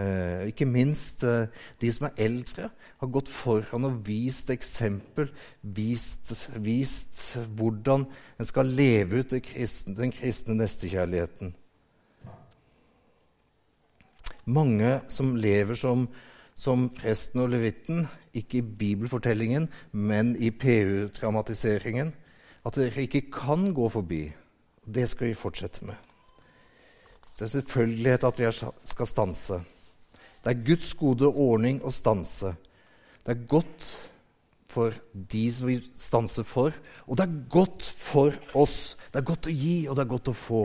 Eh, 0.00 0.48
ikke 0.48 0.64
minst 0.64 1.20
eh, 1.28 1.50
de 1.80 1.90
som 1.92 2.06
er 2.08 2.22
eldre, 2.24 2.70
har 2.72 3.10
gått 3.12 3.28
foran 3.28 3.84
og 3.84 3.98
vist 4.06 4.48
eksempel. 4.54 5.28
Vist, 5.60 6.32
vist 6.56 7.36
hvordan 7.58 8.06
en 8.40 8.48
skal 8.48 8.72
leve 8.72 9.20
ut 9.20 9.36
kristne, 9.44 9.96
den 9.98 10.14
kristne 10.14 10.56
nestekjærligheten. 10.56 11.52
Mange 14.48 14.96
som 15.12 15.36
lever 15.36 15.76
som, 15.78 16.08
som 16.56 16.88
presten 16.96 17.44
og 17.44 17.52
levitten, 17.52 18.06
ikke 18.32 18.58
i 18.58 18.66
bibelfortellingen, 18.80 19.68
men 19.92 20.32
i 20.40 20.50
PU-traumatiseringen, 20.50 22.14
at 22.66 22.78
dere 22.78 23.06
ikke 23.06 23.26
kan 23.32 23.72
gå 23.74 23.88
forbi. 23.90 24.22
Det 24.82 25.08
skal 25.10 25.30
vi 25.30 25.38
fortsette 25.38 25.86
med. 25.86 25.94
Det 27.38 27.46
er 27.46 27.54
selvfølgelighet 27.56 28.24
at 28.28 28.38
vi 28.38 28.50
skal 28.92 29.08
stanse. 29.08 29.60
Det 30.42 30.50
er 30.50 30.64
Guds 30.66 30.94
gode 30.98 31.28
ordning 31.28 31.80
å 31.82 31.90
stanse. 31.94 32.54
Det 33.22 33.34
er 33.34 33.46
godt 33.50 33.90
for 34.72 34.94
de 35.12 35.42
som 35.52 35.68
vi 35.68 35.76
stanser 35.94 36.46
for, 36.48 36.74
og 37.06 37.18
det 37.18 37.26
er 37.26 37.42
godt 37.52 37.84
for 37.98 38.34
oss. 38.58 38.96
Det 39.12 39.20
er 39.20 39.28
godt 39.28 39.50
å 39.50 39.54
gi, 39.54 39.76
og 39.88 39.96
det 39.96 40.04
er 40.04 40.12
godt 40.14 40.32
å 40.32 40.36
få. 40.36 40.62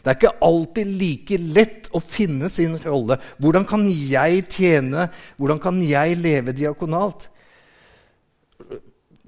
Det 0.00 0.08
er 0.08 0.16
ikke 0.16 0.38
alltid 0.46 0.92
like 0.96 1.38
lett 1.58 1.90
å 1.92 2.00
finne 2.00 2.48
sin 2.48 2.78
rolle. 2.80 3.18
Hvordan 3.36 3.66
kan 3.68 3.84
jeg 3.84 4.46
tjene? 4.48 5.10
Hvordan 5.36 5.60
kan 5.60 5.82
jeg 5.84 6.16
leve 6.16 6.56
diakonalt? 6.56 7.28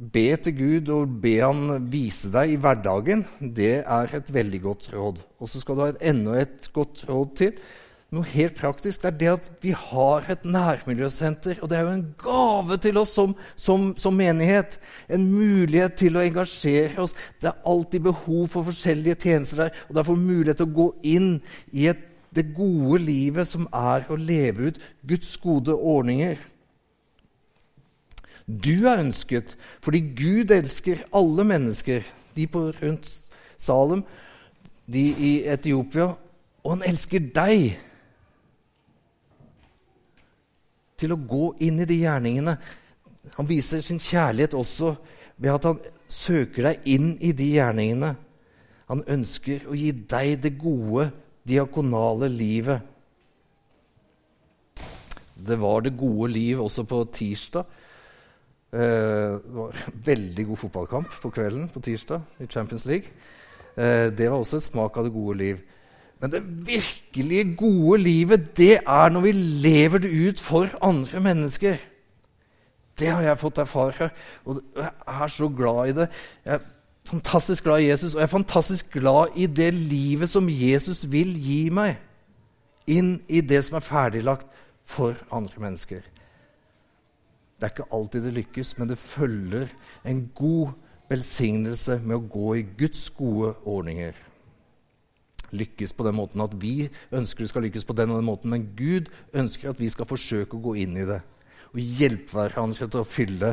Be 0.03 0.25
til 0.43 0.55
Gud 0.57 0.89
og 0.91 1.11
be 1.23 1.37
Han 1.45 1.87
vise 1.93 2.31
deg 2.33 2.57
i 2.57 2.59
hverdagen, 2.59 3.23
det 3.39 3.85
er 3.85 4.15
et 4.17 4.33
veldig 4.35 4.61
godt 4.65 4.89
råd. 4.95 5.21
Og 5.39 5.51
så 5.51 5.61
skal 5.63 5.77
du 5.77 5.83
ha 5.85 5.93
et, 5.93 6.03
enda 6.11 6.41
et 6.43 6.67
godt 6.75 7.05
råd 7.07 7.35
til. 7.39 7.53
Noe 8.13 8.27
helt 8.29 8.59
praktisk. 8.59 9.01
Det 9.01 9.09
er 9.09 9.19
det 9.21 9.29
at 9.31 9.47
vi 9.63 9.71
har 9.73 10.27
et 10.33 10.43
nærmiljøsenter. 10.45 11.63
Og 11.63 11.71
det 11.71 11.79
er 11.79 11.87
jo 11.87 11.95
en 11.95 12.09
gave 12.21 12.77
til 12.85 12.99
oss 13.01 13.15
som, 13.17 13.37
som, 13.57 13.87
som 13.97 14.19
menighet. 14.19 14.77
En 15.09 15.25
mulighet 15.31 15.95
til 16.03 16.19
å 16.19 16.25
engasjere 16.25 16.99
oss. 17.07 17.15
Det 17.41 17.53
er 17.53 17.63
alltid 17.73 18.09
behov 18.11 18.51
for 18.53 18.69
forskjellige 18.69 19.21
tjenester 19.23 19.65
der. 19.65 19.79
Og 19.89 19.97
derfor 19.97 20.19
mulighet 20.19 20.61
til 20.61 20.69
å 20.69 20.77
gå 20.81 20.89
inn 21.15 21.31
i 21.71 21.87
et, 21.93 22.09
det 22.33 22.47
gode 22.57 22.97
livet 23.05 23.45
som 23.45 23.67
er 23.77 24.07
å 24.09 24.17
leve 24.17 24.73
ut 24.73 24.85
Guds 25.05 25.35
gode 25.41 25.77
ordninger. 25.77 26.41
Du 28.47 28.89
er 28.89 29.03
ønsket 29.03 29.57
fordi 29.83 30.01
Gud 30.19 30.51
elsker 30.55 31.05
alle 31.15 31.45
mennesker, 31.47 32.03
de 32.37 32.47
på 32.47 32.71
rundt 32.83 33.09
Salem, 33.59 34.03
de 34.93 35.03
i 35.15 35.33
Etiopia, 35.47 36.11
og 36.63 36.77
han 36.77 36.85
elsker 36.87 37.31
deg. 37.35 37.77
Til 40.99 41.15
å 41.15 41.19
gå 41.19 41.53
inn 41.67 41.83
i 41.83 41.87
de 41.89 41.99
gjerningene. 42.03 42.57
Han 43.37 43.49
viser 43.49 43.83
sin 43.83 44.01
kjærlighet 44.03 44.55
også 44.59 44.95
ved 45.39 45.51
at 45.55 45.67
han 45.67 45.81
søker 46.11 46.69
deg 46.69 46.89
inn 46.95 47.15
i 47.23 47.33
de 47.35 47.49
gjerningene. 47.57 48.13
Han 48.91 49.05
ønsker 49.11 49.69
å 49.71 49.77
gi 49.79 49.91
deg 49.93 50.37
det 50.43 50.57
gode, 50.61 51.09
diakonale 51.49 52.29
livet. 52.31 52.83
Det 55.43 55.59
var 55.59 55.83
det 55.83 55.97
gode 55.99 56.31
liv 56.35 56.61
også 56.63 56.85
på 56.87 57.01
tirsdag. 57.15 57.67
Eh, 58.73 59.37
det 59.37 59.53
var 59.53 59.69
en 59.69 60.03
veldig 60.11 60.47
god 60.49 60.57
fotballkamp 60.57 61.21
på 61.23 61.31
kvelden 61.31 61.69
på 61.69 61.81
tirsdag 61.85 62.21
i 62.41 62.47
Champions 62.49 62.87
League. 62.89 63.13
Eh, 63.77 64.09
det 64.17 64.31
var 64.31 64.39
også 64.39 64.57
et 64.57 64.69
smak 64.71 64.97
av 64.97 65.05
det 65.05 65.13
gode 65.13 65.39
liv. 65.39 65.63
Men 66.21 66.33
det 66.33 66.43
virkelige 66.67 67.57
gode 67.57 67.99
livet, 68.01 68.57
det 68.57 68.79
er 68.87 69.09
når 69.11 69.21
vi 69.21 69.33
lever 69.33 69.99
det 69.99 70.13
ut 70.29 70.41
for 70.41 70.71
andre 70.81 71.21
mennesker. 71.21 71.77
Det 72.99 73.09
har 73.09 73.23
jeg 73.23 73.41
fått 73.41 73.59
erfare, 73.59 74.11
og 74.45 74.63
jeg 74.77 74.91
er 75.07 75.27
så 75.27 75.49
glad 75.49 75.89
i 75.89 75.97
det. 75.97 76.09
Jeg 76.45 76.55
er 76.55 76.67
fantastisk 77.09 77.65
glad 77.65 77.81
i 77.81 77.89
Jesus, 77.89 78.15
og 78.15 78.21
jeg 78.21 78.29
er 78.29 78.37
fantastisk 78.37 78.93
glad 78.93 79.37
i 79.37 79.47
det 79.47 79.75
livet 79.75 80.29
som 80.29 80.49
Jesus 80.49 81.11
vil 81.11 81.35
gi 81.35 81.71
meg. 81.75 81.97
Inn 82.87 83.17
i 83.29 83.41
det 83.41 83.65
som 83.65 83.77
er 83.81 83.87
ferdiglagt 83.87 84.47
for 84.85 85.17
andre 85.33 85.61
mennesker. 85.61 86.12
Det 87.63 87.69
er 87.69 87.77
ikke 87.77 87.95
alltid 87.95 88.25
det 88.27 88.33
lykkes, 88.35 88.71
men 88.79 88.89
det 88.91 88.99
følger 88.99 89.69
en 90.03 90.25
god 90.35 90.73
velsignelse 91.13 92.01
med 92.03 92.17
å 92.17 92.25
gå 92.27 92.55
i 92.59 92.65
Guds 92.81 93.05
gode 93.15 93.53
ordninger. 93.71 94.17
Lykkes 95.55 95.95
på 95.95 96.03
den 96.03 96.17
måten 96.19 96.43
at 96.43 96.57
vi 96.59 96.89
ønsker 97.15 97.45
det 97.45 97.53
skal 97.53 97.63
lykkes 97.63 97.87
på 97.87 97.95
den 97.95 98.11
og 98.11 98.19
den 98.19 98.27
måten, 98.27 98.51
men 98.51 98.65
Gud 98.75 99.13
ønsker 99.31 99.71
at 99.71 99.79
vi 99.79 99.93
skal 99.95 100.09
forsøke 100.11 100.59
å 100.59 100.65
gå 100.65 100.75
inn 100.83 100.97
i 100.99 101.07
det 101.07 101.21
og 101.71 101.79
hjelpe 102.01 102.35
hverandre 102.35 102.91
til 102.91 103.01
å 103.05 103.07
fylle, 103.07 103.53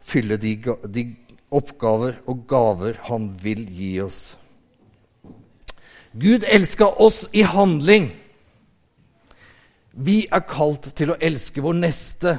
fylle 0.00 0.40
de, 0.40 0.54
de 0.88 1.04
oppgaver 1.52 2.16
og 2.24 2.46
gaver 2.48 2.96
Han 3.10 3.28
vil 3.44 3.60
gi 3.68 3.92
oss. 4.00 4.22
Gud 6.16 6.48
elska 6.48 6.88
oss 6.96 7.26
i 7.36 7.44
handling. 7.44 8.08
Vi 9.92 10.22
er 10.32 10.48
kalt 10.48 10.94
til 10.96 11.12
å 11.12 11.20
elske 11.20 11.60
vår 11.60 11.80
neste 11.84 12.38